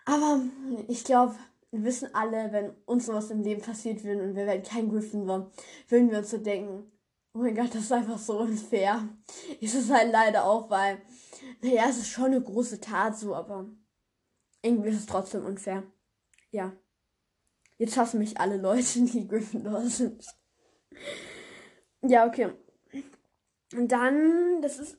[0.05, 0.41] Aber
[0.87, 1.35] ich glaube,
[1.71, 5.51] wir wissen alle, wenn uns sowas im Leben passiert würde und wir wären kein Gryffindor,
[5.87, 6.91] würden wir uns so denken,
[7.33, 9.07] oh mein Gott, das ist einfach so unfair.
[9.59, 11.01] Ist es halt leider auch, weil,
[11.61, 13.69] naja, es ist schon eine große Tat so, aber
[14.61, 15.83] irgendwie ist es trotzdem unfair.
[16.51, 16.73] Ja.
[17.77, 20.25] Jetzt hassen mich alle Leute, die Gryffindor sind.
[22.01, 22.53] Ja, okay.
[23.75, 24.97] Und dann, das ist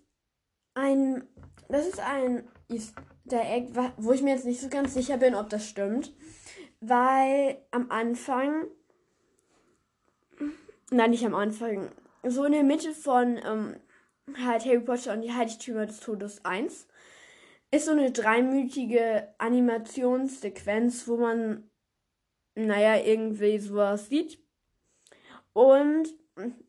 [0.75, 1.27] ein,
[1.69, 5.49] das ist ein Easter Egg, wo ich mir jetzt nicht so ganz sicher bin, ob
[5.49, 6.15] das stimmt.
[6.81, 8.67] Weil am Anfang,
[10.91, 11.91] nein, nicht am Anfang,
[12.23, 13.77] so in der Mitte von ähm,
[14.45, 16.87] halt Harry Potter und die Heiligtümer des Todes 1
[17.71, 21.69] ist so eine dreimütige Animationssequenz, wo man,
[22.55, 24.39] naja, irgendwie sowas sieht.
[25.53, 26.09] Und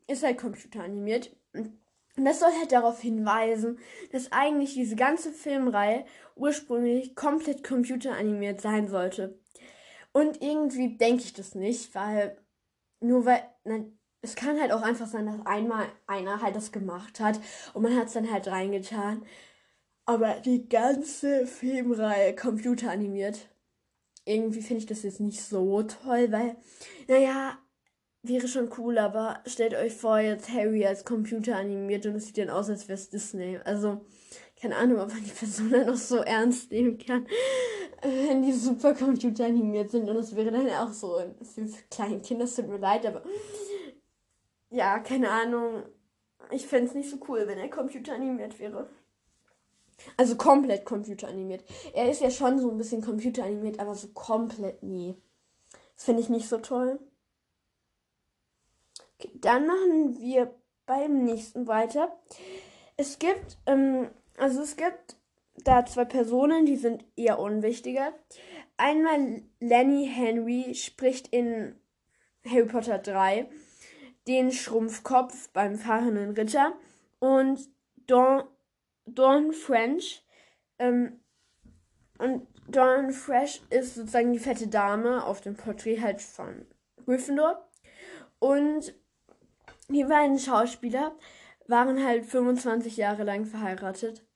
[0.07, 1.35] ist halt computeranimiert.
[1.53, 3.79] Und das soll halt darauf hinweisen,
[4.11, 9.39] dass eigentlich diese ganze Filmreihe ursprünglich komplett computeranimiert sein sollte.
[10.11, 12.37] Und irgendwie denke ich das nicht, weil
[12.99, 17.19] nur weil, nein, es kann halt auch einfach sein, dass einmal einer halt das gemacht
[17.19, 17.39] hat
[17.73, 19.25] und man hat es dann halt reingetan.
[20.05, 23.47] Aber die ganze Filmreihe computeranimiert.
[24.25, 26.57] Irgendwie finde ich das jetzt nicht so toll, weil,
[27.07, 27.57] naja,
[28.23, 32.37] wäre schon cool, aber stellt euch vor, jetzt Harry als Computer animiert und es sieht
[32.37, 33.59] dann aus, als wäre es Disney.
[33.63, 34.05] Also,
[34.61, 37.27] keine Ahnung, ob man die Person dann noch so ernst nehmen kann,
[38.01, 40.09] wenn die super Computer animiert sind.
[40.09, 43.23] Und das wäre dann auch so für kleine Kinder, es tut mir leid, aber
[44.69, 45.83] ja, keine Ahnung.
[46.51, 48.89] Ich fände es nicht so cool, wenn er Computer animiert wäre.
[50.17, 51.63] Also komplett computeranimiert.
[51.93, 55.15] Er ist ja schon so ein bisschen computeranimiert, aber so komplett nie.
[55.95, 56.99] Das finde ich nicht so toll.
[59.19, 60.53] Okay, dann machen wir
[60.85, 62.17] beim nächsten weiter.
[62.95, 65.17] Es gibt, ähm, also es gibt
[65.63, 68.13] da zwei Personen, die sind eher unwichtiger.
[68.77, 71.75] Einmal Lenny Henry spricht in
[72.45, 73.49] Harry Potter 3
[74.27, 76.73] den Schrumpfkopf beim fahrenden Ritter
[77.19, 77.59] und
[78.07, 78.43] Dawn,
[79.05, 80.23] Dawn French
[80.77, 81.19] ähm,
[82.17, 86.65] und Dawn Fresh ist sozusagen die fette Dame auf dem Porträt halt von
[87.05, 87.67] Gryffindor
[88.37, 88.93] und
[89.89, 91.15] die beiden Schauspieler
[91.67, 94.28] waren halt 25 Jahre lang verheiratet.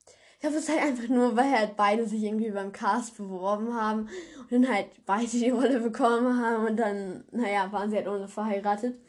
[0.44, 4.10] Glaube, es ist halt einfach nur, weil halt beide sich irgendwie beim Cast beworben haben
[4.42, 8.28] und dann halt beide die Rolle bekommen haben und dann, naja, waren sie halt ohne
[8.28, 9.00] verheiratet.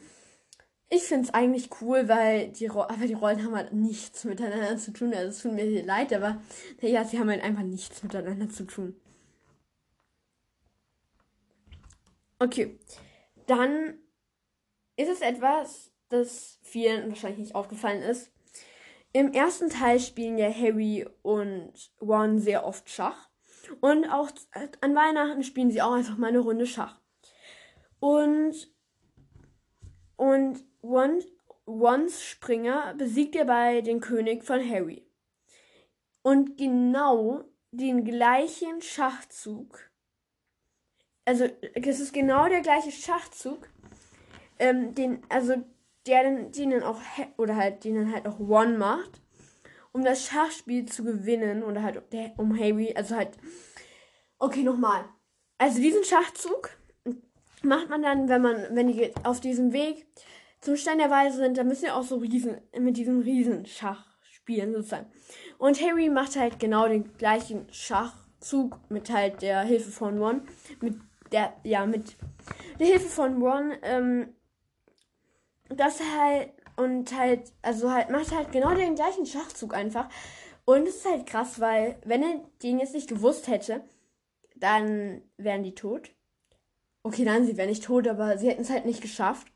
[0.89, 4.77] Ich finde es eigentlich cool, weil die, Ro aber die Rollen haben halt nichts miteinander
[4.77, 5.13] zu tun.
[5.13, 6.41] Also es tut mir leid, aber
[6.81, 8.95] naja, sie haben halt einfach nichts miteinander zu tun.
[12.39, 12.79] Okay,
[13.47, 13.99] dann
[14.95, 18.31] ist es etwas, das vielen wahrscheinlich nicht aufgefallen ist.
[19.17, 23.31] Im ersten Teil spielen ja Harry und Ron sehr oft Schach.
[23.81, 24.29] Und auch
[24.81, 27.01] an Weihnachten spielen sie auch einfach mal eine Runde Schach.
[28.01, 28.55] Und,
[30.17, 31.23] und Ron,
[31.65, 35.07] Rons Springer besiegt er bei den König von Harry.
[36.23, 39.93] Und genau den gleichen Schachzug,
[41.25, 43.69] also es ist genau der gleiche Schachzug,
[44.59, 45.65] ähm, den, also
[46.07, 47.01] der den dann auch,
[47.37, 49.21] oder halt, den dann halt auch One macht,
[49.93, 52.03] um das Schachspiel zu gewinnen, oder halt
[52.37, 53.31] um Harry, also halt,
[54.39, 55.05] okay, nochmal.
[55.59, 56.71] Also diesen Schachzug
[57.63, 60.07] macht man dann, wenn man, wenn die auf diesem Weg
[60.61, 64.75] zum Stein der Weise sind, dann müssen wir auch so Riesen, mit diesem Riesenschach spielen,
[64.75, 65.07] sozusagen.
[65.59, 70.43] Und Harry macht halt genau den gleichen Schachzug mit halt der Hilfe von One,
[70.81, 70.97] mit
[71.33, 72.17] der, ja, mit
[72.79, 74.35] der Hilfe von One, ähm,
[75.77, 80.09] das halt und halt, also halt macht halt genau den gleichen Schachzug einfach.
[80.65, 83.83] Und es ist halt krass, weil wenn er den jetzt nicht gewusst hätte,
[84.57, 86.11] dann wären die tot.
[87.03, 89.47] Okay, nein, sie wären nicht tot, aber sie hätten es halt nicht geschafft.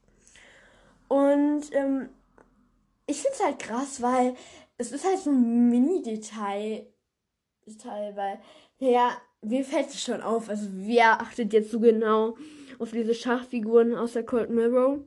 [1.08, 2.10] Und ähm,
[3.06, 4.34] ich finde es halt krass, weil
[4.76, 6.86] es ist halt so ein Mini-Detail,
[7.66, 8.38] Detail, weil,
[8.78, 10.48] naja, mir fällt es schon auf.
[10.48, 12.36] Also wer achtet jetzt so genau
[12.78, 14.98] auf diese Schachfiguren aus der Cold Mirror?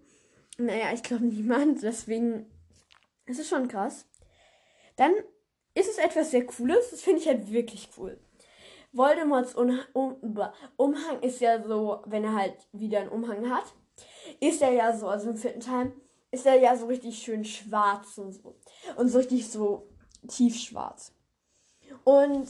[0.66, 1.82] Naja, ich glaube niemand.
[1.84, 2.46] Deswegen
[3.26, 4.06] ist es schon krass.
[4.96, 5.14] Dann
[5.74, 6.92] ist es etwas sehr Cooles.
[6.92, 8.20] Das finde ich halt wirklich cool.
[8.94, 9.80] Voldemorts um
[10.76, 13.64] Umhang ist ja so, wenn er halt wieder einen Umhang hat,
[14.40, 15.94] ist er ja so, also im vierten Teil,
[16.32, 18.56] ist er ja so richtig schön schwarz und so.
[18.98, 19.90] Und so richtig so
[20.28, 21.14] tiefschwarz.
[22.04, 22.48] Und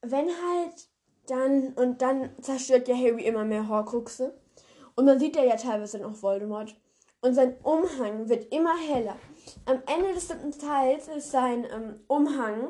[0.00, 0.88] wenn halt
[1.26, 4.38] dann, und dann zerstört ja Harry immer mehr Horcruxe.
[4.94, 6.76] Und man sieht ja ja teilweise noch Voldemort
[7.24, 9.16] und sein Umhang wird immer heller.
[9.64, 12.68] Am Ende des siebten Teils ist sein ähm, Umhang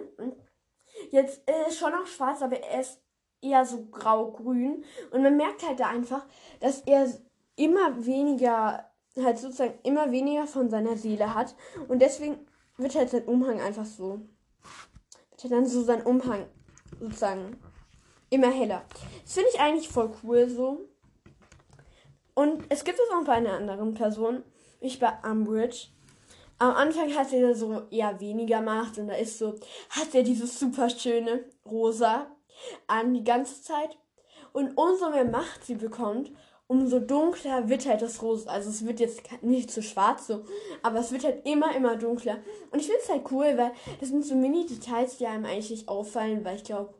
[1.11, 3.01] jetzt äh, schon noch schwarz, aber er ist
[3.43, 4.85] eher so grau-grün.
[5.11, 6.25] Und man merkt halt da einfach,
[6.61, 7.09] dass er
[7.57, 11.57] immer weniger, halt sozusagen immer weniger von seiner Seele hat.
[11.89, 12.39] Und deswegen
[12.77, 14.21] wird halt sein Umhang einfach so,
[15.31, 16.47] wird halt dann so sein Umhang
[17.01, 17.57] sozusagen
[18.31, 18.85] immer heller.
[19.25, 20.94] Das finde ich eigentlich voll cool so.
[22.35, 24.43] Und es gibt es auch bei einer anderen Person,
[24.81, 25.89] ich bei Umbridge.
[26.59, 29.55] Am Anfang hat sie so eher weniger Macht und da ist so,
[29.91, 32.27] hat er dieses super schöne Rosa
[32.87, 33.97] an die ganze Zeit.
[34.53, 36.31] Und umso mehr Macht sie bekommt,
[36.67, 38.51] umso dunkler wird halt das Rosa.
[38.51, 40.45] Also es wird jetzt nicht zu schwarz so,
[40.83, 42.39] aber es wird halt immer, immer dunkler.
[42.71, 45.89] Und ich finde es halt cool, weil das sind so Mini-Details, die einem eigentlich nicht
[45.89, 46.95] auffallen, weil ich glaube,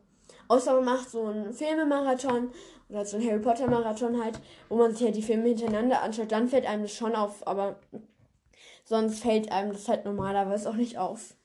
[0.47, 2.51] außer man macht so einen Filmemarathon
[2.89, 4.39] oder so einen Harry Potter Marathon halt,
[4.69, 7.79] wo man sich halt die Filme hintereinander anschaut, dann fällt einem das schon auf, aber
[8.83, 11.35] sonst fällt einem das halt normalerweise auch nicht auf.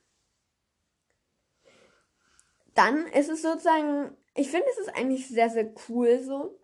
[2.73, 6.57] Dann ist es sozusagen, ich finde es ist eigentlich sehr, sehr cool so,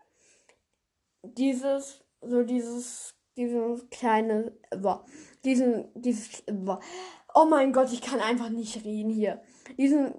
[1.22, 5.04] dieses, so dieses, dieses kleine, boah,
[5.44, 6.80] diesen, dieses, boah,
[7.34, 9.42] oh mein Gott, ich kann einfach nicht reden hier.
[9.76, 10.14] Diesen,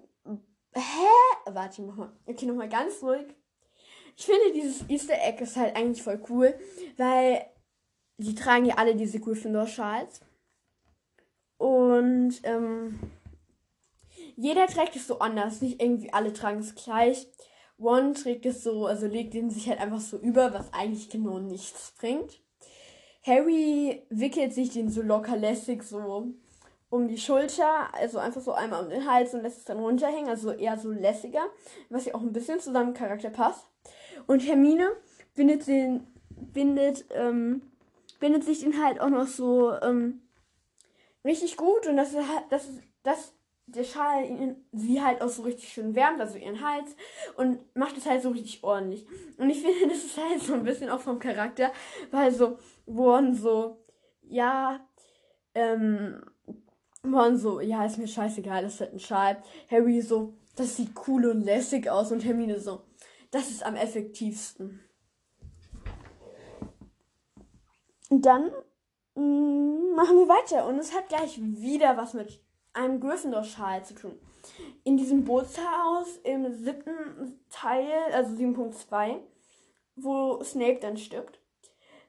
[0.73, 1.51] hä?
[1.51, 3.27] Warte mal, okay, nochmal ganz ruhig.
[4.15, 6.53] Ich finde, dieses Easter Egg ist halt eigentlich voll cool,
[6.97, 7.45] weil
[8.17, 10.21] sie tragen ja alle diese Gryffindor-Schals.
[11.57, 12.99] Und ähm,
[14.35, 15.61] jeder trägt es so anders.
[15.61, 17.27] Nicht irgendwie alle tragen es gleich.
[17.77, 21.39] One trägt es so, also legt ihn sich halt einfach so über, was eigentlich genau
[21.39, 22.41] nichts bringt.
[23.23, 26.33] Harry wickelt sich den so locker lässig so
[26.89, 30.29] um die Schulter, also einfach so einmal um den Hals und lässt es dann runterhängen,
[30.29, 31.45] also eher so lässiger,
[31.89, 33.67] was ja auch ein bisschen zu seinem Charakter passt.
[34.27, 34.91] Und Hermine
[35.35, 37.61] bindet den, bindet, ähm,
[38.19, 40.21] bindet sich den halt auch noch so ähm,
[41.23, 42.67] richtig gut und das ist halt, das
[43.03, 43.33] das
[43.73, 46.95] der Schal ihn, sie halt auch so richtig schön wärmt, also ihren Hals
[47.37, 49.05] und macht es halt so richtig ordentlich.
[49.37, 51.71] Und ich finde, das ist halt so ein bisschen auch vom Charakter,
[52.11, 53.77] weil so Ron so,
[54.23, 54.79] ja,
[55.53, 56.23] ähm,
[57.05, 59.41] Ron so, ja, ist mir scheißegal, das ist halt ein Schal.
[59.71, 62.81] Harry so, das sieht cool und lässig aus und Hermine so,
[63.31, 64.81] das ist am effektivsten.
[68.09, 68.51] Und dann
[69.15, 72.41] mh, mm, machen wir weiter und es hat gleich wieder was mit
[72.73, 74.19] einem Gryffindor-Schal zu tun.
[74.83, 79.19] In diesem Bootshaus im siebten Teil, also 7.2,
[79.95, 81.39] wo Snape dann stirbt,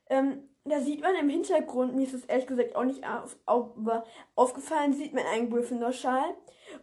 [0.08, 3.68] ähm, da sieht man im Hintergrund, mir ist es ehrlich gesagt auch nicht auf, auf,
[4.34, 6.34] aufgefallen, sieht man einen Gryffindor-Schal.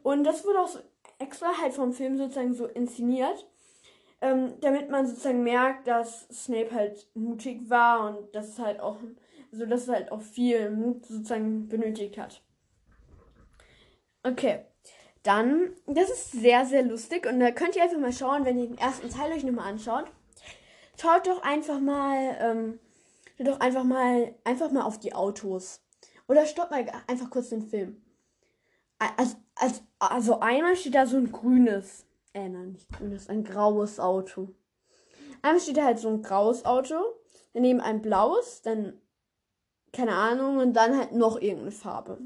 [0.04, 0.80] Und das wurde auch so
[1.20, 3.48] extra halt vom Film sozusagen so inszeniert,
[4.22, 8.98] ähm, damit man sozusagen merkt, dass Snape halt mutig war und dass es halt auch,
[9.52, 12.42] so dass es halt auch viel Mut sozusagen benötigt hat.
[14.24, 14.66] Okay.
[15.24, 18.68] Dann, das ist sehr, sehr lustig und da könnt ihr einfach mal schauen, wenn ihr
[18.68, 20.06] den ersten Teil euch nochmal anschaut.
[21.00, 22.80] Schaut doch einfach mal, ähm,
[23.38, 25.82] schaut doch einfach mal, einfach mal auf die Autos.
[26.28, 28.02] Oder stoppt mal einfach kurz den Film.
[29.00, 34.00] Also, also, also einmal steht da so ein grünes, äh, nein, nicht grünes, ein graues
[34.00, 34.50] Auto.
[35.42, 36.96] Einmal steht da halt so ein graues Auto,
[37.54, 39.00] daneben ein blaues, dann,
[39.94, 42.20] keine Ahnung, und dann halt noch irgendeine Farbe.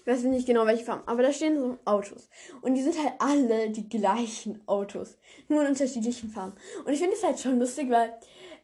[0.00, 2.28] Ich weiß nicht genau, welche Farben, aber da stehen so Autos.
[2.62, 5.18] Und die sind halt alle die gleichen Autos.
[5.48, 6.54] Nur in unterschiedlichen Farben.
[6.84, 8.12] Und ich finde es halt schon lustig, weil,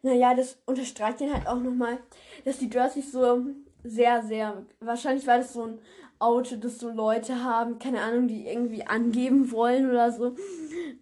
[0.07, 1.99] naja, das unterstreicht den halt auch nochmal,
[2.45, 3.45] dass die Dursleys so
[3.83, 5.79] sehr, sehr, wahrscheinlich war das so ein
[6.21, 10.37] Auto, das so Leute haben, keine Ahnung, die irgendwie angeben wollen oder so.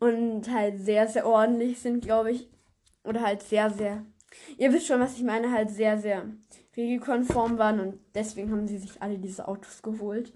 [0.00, 2.48] Und halt sehr, sehr ordentlich sind, glaube ich.
[3.04, 4.04] Oder halt sehr, sehr.
[4.56, 6.30] Ihr wisst schon, was ich meine, halt sehr, sehr
[6.76, 10.32] regelkonform waren und deswegen haben sie sich alle diese Autos geholt.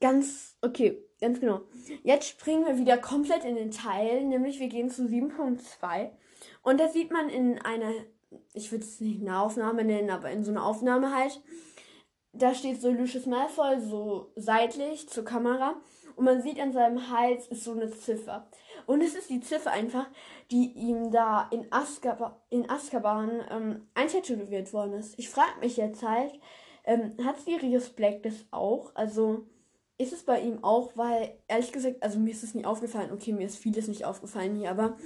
[0.00, 1.62] Ganz, okay, ganz genau.
[2.02, 6.10] Jetzt springen wir wieder komplett in den Teil, nämlich wir gehen zu 7.2
[6.62, 7.92] und da sieht man in einer,
[8.52, 11.40] ich würde es nicht eine Aufnahme nennen, aber in so einer Aufnahme halt,
[12.32, 15.76] da steht so Lucius Malfoy so seitlich zur Kamera
[16.16, 18.48] und man sieht an seinem Hals ist so eine Ziffer.
[18.86, 20.06] Und es ist die Ziffer einfach,
[20.50, 25.18] die ihm da in, Azkaban, in Azkaban ähm, eintätowiert worden ist.
[25.18, 26.32] Ich frage mich jetzt halt,
[26.84, 28.90] ähm, hat Sirius Black das auch?
[28.94, 29.46] Also
[30.02, 33.12] ist es bei ihm auch, weil ehrlich gesagt, also mir ist es nie aufgefallen.
[33.12, 34.96] Okay, mir ist vieles nicht aufgefallen hier, aber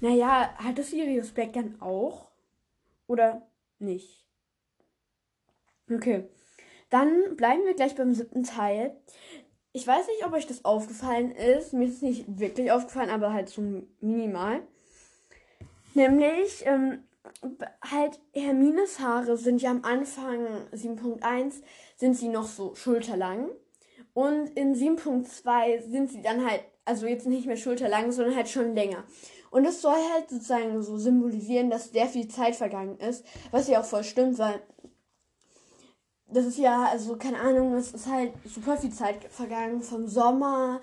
[0.00, 2.30] naja, hat das Sirius Black dann auch?
[3.06, 4.26] Oder nicht?
[5.90, 6.28] Okay.
[6.90, 8.96] Dann bleiben wir gleich beim siebten Teil.
[9.72, 11.72] Ich weiß nicht, ob euch das aufgefallen ist.
[11.72, 13.62] Mir ist es nicht wirklich aufgefallen, aber halt so
[14.00, 14.62] minimal.
[15.94, 17.04] Nämlich, ähm,
[17.82, 21.62] halt Hermines Haare sind ja am Anfang 7.1
[21.96, 23.48] sind sie noch so schulterlang.
[24.16, 28.74] Und in 7.2 sind sie dann halt also jetzt nicht mehr schulterlang, sondern halt schon
[28.74, 29.04] länger.
[29.50, 33.78] Und das soll halt sozusagen so symbolisieren, dass sehr viel Zeit vergangen ist, was ja
[33.78, 34.62] auch voll stimmt, weil
[36.28, 40.80] das ist ja, also keine Ahnung, es ist halt super viel Zeit vergangen vom Sommer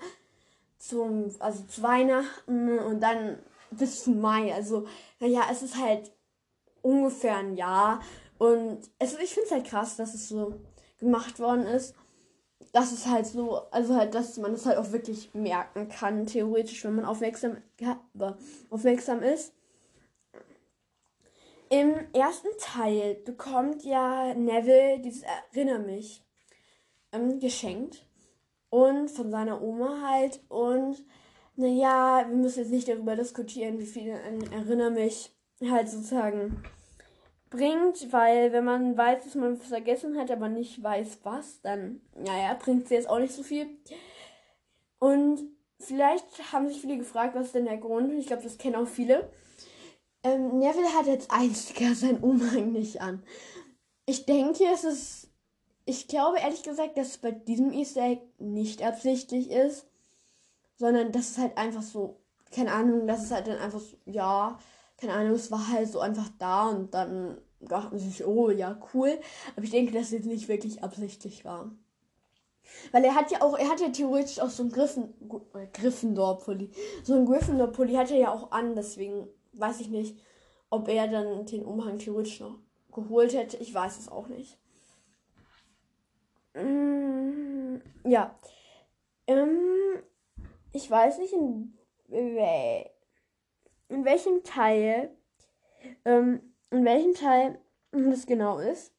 [0.78, 3.40] zum, also zu Weihnachten und dann
[3.72, 4.54] bis zu Mai.
[4.54, 4.86] Also,
[5.18, 6.12] naja, es ist halt
[6.82, 8.00] ungefähr ein Jahr.
[8.38, 10.54] Und es, ich finde es halt krass, dass es so
[11.00, 11.96] gemacht worden ist.
[12.74, 16.84] Das ist halt so, also halt, dass man es halt auch wirklich merken kann, theoretisch,
[16.84, 17.56] wenn man aufmerksam,
[18.68, 19.54] aufmerksam ist.
[21.70, 25.22] Im ersten Teil bekommt ja Neville dieses
[25.54, 26.22] Erinner mich
[27.12, 28.04] ähm, geschenkt.
[28.70, 30.40] Und von seiner Oma halt.
[30.48, 31.04] Und
[31.54, 35.30] naja, wir müssen jetzt nicht darüber diskutieren, wie viel ein Erinner mich
[35.62, 36.62] halt sozusagen
[37.54, 42.54] bringt, weil wenn man weiß, dass man vergessen hat, aber nicht weiß was, dann, naja,
[42.54, 43.66] bringt sie jetzt auch nicht so viel.
[44.98, 45.40] Und
[45.78, 48.10] vielleicht haben sich viele gefragt, was ist denn der Grund?
[48.10, 49.30] Und ich glaube, das kennen auch viele.
[50.22, 53.22] Ähm, Neville hat jetzt einziger sein Umhang nicht an.
[54.06, 55.30] Ich denke, es ist.
[55.86, 59.86] Ich glaube ehrlich gesagt, dass es bei diesem Easter Egg nicht absichtlich ist,
[60.76, 64.58] sondern dass es halt einfach so, keine Ahnung, dass es halt dann einfach so, ja,
[65.04, 68.80] keine Ahnung, es war halt so einfach da und dann dachten sie sich, oh ja,
[68.94, 69.18] cool.
[69.54, 71.70] Aber ich denke, dass es nicht wirklich absichtlich war.
[72.92, 75.12] Weil er hat ja auch, er hat ja theoretisch auch so einen Griffen,
[75.54, 76.70] äh, Gryffindor-Pulli.
[77.02, 80.18] So einen Gryffindor-Pulli hat er ja auch an, deswegen weiß ich nicht,
[80.70, 82.58] ob er dann den Umhang theoretisch noch
[82.92, 83.58] geholt hätte.
[83.58, 84.58] Ich weiß es auch nicht.
[86.54, 87.76] Mm,
[88.06, 88.34] ja.
[89.26, 90.02] Ähm,
[90.72, 91.74] ich weiß nicht, in,
[93.94, 95.16] in welchem Teil,
[96.04, 97.58] ähm, in welchem Teil
[97.92, 98.92] das genau ist.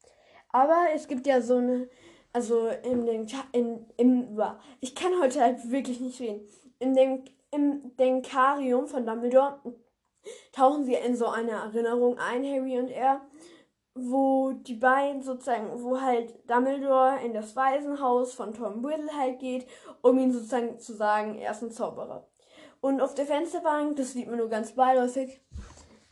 [0.48, 1.88] Aber es gibt ja so eine,
[2.32, 4.40] also in dem, in, im,
[4.80, 6.48] ich kann heute halt wirklich nicht reden.
[6.78, 9.60] In dem, im Denkarium von Dumbledore
[10.52, 13.20] tauchen sie in so eine Erinnerung ein, Harry und er,
[13.94, 19.66] wo die beiden sozusagen, wo halt Dumbledore in das Waisenhaus von Tom Riddle halt geht,
[20.02, 22.26] um ihm sozusagen zu sagen, er ist ein Zauberer.
[22.86, 25.40] Und auf der Fensterbank, das sieht man nur ganz beiläufig,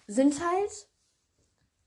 [0.08, 0.88] sind halt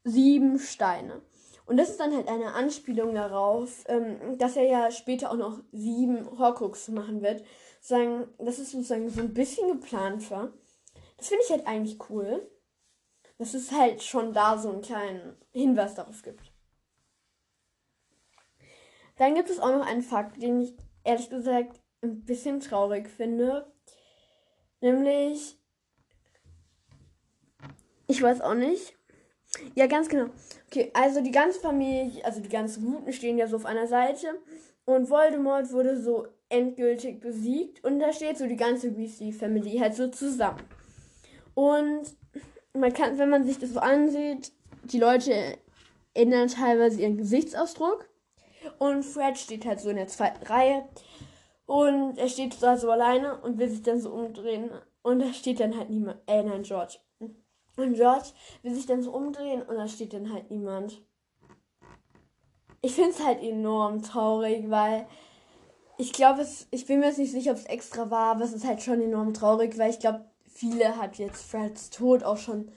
[0.05, 1.21] sieben Steine.
[1.65, 5.59] Und das ist dann halt eine Anspielung darauf, ähm, dass er ja später auch noch
[5.73, 7.43] sieben Horcrux machen wird.
[7.81, 10.53] Sagen, dass es sozusagen so ein bisschen geplant war.
[11.17, 12.49] Das finde ich halt eigentlich cool.
[13.39, 16.53] Dass es halt schon da so einen kleinen Hinweis darauf gibt.
[19.17, 23.69] Dann gibt es auch noch einen Fakt, den ich ehrlich gesagt ein bisschen traurig finde.
[24.82, 25.57] Nämlich,
[28.07, 28.95] ich weiß auch nicht.
[29.75, 30.30] Ja, ganz genau.
[30.67, 34.39] Okay, also die ganze Familie, also die ganzen Guten stehen ja so auf einer Seite.
[34.86, 37.84] Und Voldemort wurde so endgültig besiegt.
[37.84, 40.61] Und da steht so die ganze Weasley-Family halt so zusammen.
[41.55, 42.15] Und
[42.73, 44.51] man kann, wenn man sich das so ansieht,
[44.84, 45.57] die Leute
[46.13, 48.07] ändern teilweise ihren Gesichtsausdruck.
[48.80, 50.88] Und Fred steht halt so in der zweiten Reihe.
[51.68, 54.72] Und er steht da so alleine und will sich dann so umdrehen.
[55.03, 56.20] Und da steht dann halt niemand.
[56.26, 56.97] Äh, nein, George.
[57.78, 58.30] Und George
[58.63, 60.99] will sich dann so umdrehen und da steht dann halt niemand.
[62.82, 65.07] Ich finde es halt enorm traurig, weil
[65.97, 68.65] ich glaube, ich bin mir jetzt nicht sicher, ob es extra war, aber es ist
[68.65, 72.72] halt schon enorm traurig, weil ich glaube, viele hat jetzt Freds Tod auch schon.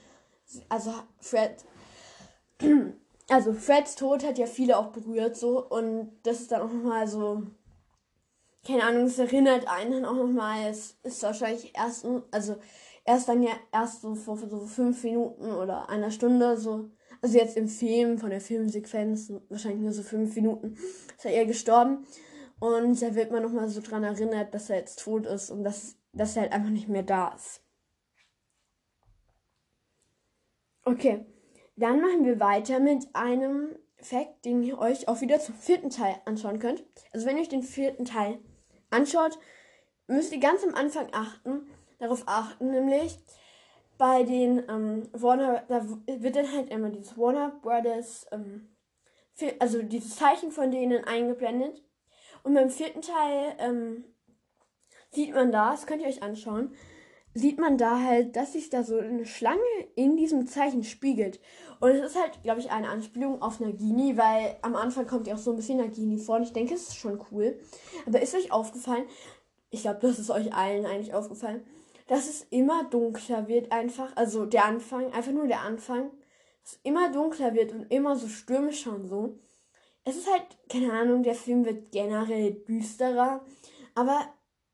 [0.69, 1.65] Also Fred.
[3.29, 7.07] Also Freds Tod hat ja viele auch berührt so und das ist dann auch nochmal
[7.07, 7.43] so.
[8.65, 10.69] Keine Ahnung, es erinnert einen dann auch nochmal.
[10.69, 12.57] Es ist wahrscheinlich erst, also
[13.05, 16.91] erst dann ja erst so vor so fünf Minuten oder einer Stunde so.
[17.23, 20.73] Also jetzt im Film, von der Filmsequenz, wahrscheinlich nur so fünf Minuten,
[21.17, 22.05] ist er eher gestorben.
[22.59, 25.97] Und da wird man nochmal so dran erinnert, dass er jetzt tot ist und dass,
[26.13, 27.63] dass er halt einfach nicht mehr da ist.
[30.83, 31.25] Okay,
[31.75, 36.15] dann machen wir weiter mit einem Fact, den ihr euch auch wieder zum vierten Teil
[36.25, 36.83] anschauen könnt.
[37.13, 38.39] Also wenn ihr euch den vierten Teil
[38.91, 39.39] anschaut,
[40.07, 41.67] müsst ihr ganz am Anfang achten,
[41.99, 43.17] darauf achten, nämlich
[43.97, 48.75] bei den ähm, Warner, da wird dann halt immer dieses Warner Brothers, ähm,
[49.59, 51.83] also dieses Zeichen von denen eingeblendet.
[52.43, 54.05] Und beim vierten Teil ähm,
[55.11, 56.75] sieht man da, das könnt ihr euch anschauen,
[57.33, 59.61] sieht man da halt, dass sich da so eine Schlange
[59.95, 61.39] in diesem Zeichen spiegelt.
[61.79, 65.35] Und es ist halt, glaube ich, eine Anspielung auf Nagini, weil am Anfang kommt ja
[65.35, 67.59] auch so ein bisschen Nagini vor und ich denke, es ist schon cool.
[68.05, 69.05] Aber ist euch aufgefallen,
[69.69, 71.63] ich glaube, das ist euch allen eigentlich aufgefallen,
[72.07, 76.11] dass es immer dunkler wird einfach, also der Anfang, einfach nur der Anfang,
[76.61, 79.39] dass es immer dunkler wird und immer so stürmischer und so.
[80.03, 83.45] Es ist halt, keine Ahnung, der Film wird generell düsterer,
[83.95, 84.19] aber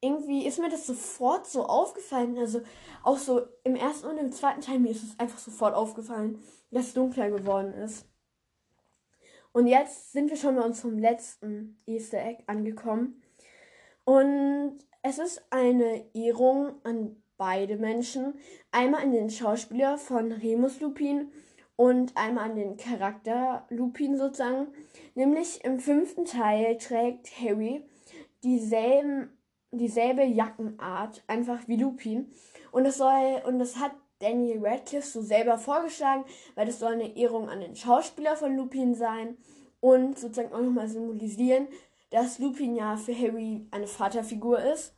[0.01, 2.37] irgendwie ist mir das sofort so aufgefallen.
[2.37, 2.61] Also
[3.03, 6.41] auch so im ersten und im zweiten Teil mir ist es einfach sofort aufgefallen,
[6.71, 8.05] dass es dunkler geworden ist.
[9.53, 13.23] Und jetzt sind wir schon bei unserem letzten Easter Egg angekommen.
[14.03, 18.35] Und es ist eine Ehrung an beide Menschen.
[18.71, 21.31] Einmal an den Schauspieler von Remus Lupin
[21.75, 24.67] und einmal an den Charakter Lupin sozusagen.
[25.15, 27.83] Nämlich im fünften Teil trägt Harry
[28.43, 29.36] dieselben
[29.71, 32.31] dieselbe Jackenart, einfach wie Lupin.
[32.71, 37.15] Und das soll, und das hat Daniel Radcliffe so selber vorgeschlagen, weil das soll eine
[37.17, 39.37] Ehrung an den Schauspieler von Lupin sein
[39.79, 41.67] und sozusagen auch nochmal symbolisieren,
[42.09, 44.93] dass Lupin ja für Harry eine Vaterfigur ist.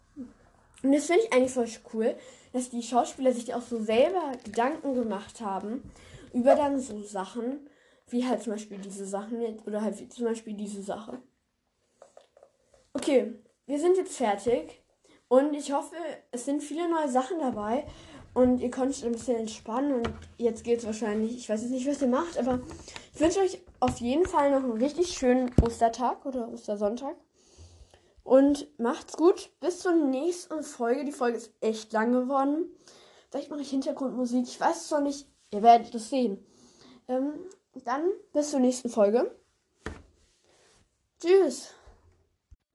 [0.83, 2.15] Und das finde ich eigentlich voll cool,
[2.53, 5.83] dass die Schauspieler sich auch so selber Gedanken gemacht haben
[6.33, 7.67] über dann so Sachen,
[8.07, 11.19] wie halt zum Beispiel diese Sachen jetzt, oder halt wie zum Beispiel diese Sache.
[12.93, 13.33] Okay,
[13.69, 14.81] wir sind jetzt fertig
[15.27, 15.95] und ich hoffe,
[16.31, 17.85] es sind viele neue Sachen dabei
[18.33, 21.87] und ihr konntet ein bisschen entspannen und jetzt geht es wahrscheinlich, ich weiß jetzt nicht,
[21.87, 22.61] was ihr macht, aber
[23.13, 27.15] ich wünsche euch auf jeden Fall noch einen richtig schönen Ostertag oder Ostersonntag.
[28.23, 29.51] Und macht's gut.
[29.59, 31.05] Bis zur nächsten Folge.
[31.05, 32.69] Die Folge ist echt lang geworden.
[33.29, 34.45] Vielleicht mache ich Hintergrundmusik.
[34.47, 35.27] Ich weiß es noch nicht.
[35.51, 36.45] Ihr werdet es sehen.
[37.07, 37.33] Ähm,
[37.85, 38.03] dann
[38.33, 39.35] bis zur nächsten Folge.
[41.19, 41.73] Tschüss.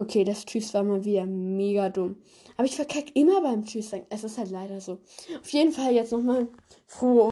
[0.05, 2.17] Okay, das Tschüss war mal wieder mega dumm.
[2.59, 4.05] Aber ich verkacke immer beim Tschüss sagen.
[4.11, 4.99] Es ist halt leider so.
[5.41, 6.47] Auf jeden Fall jetzt nochmal
[6.87, 7.23] frohe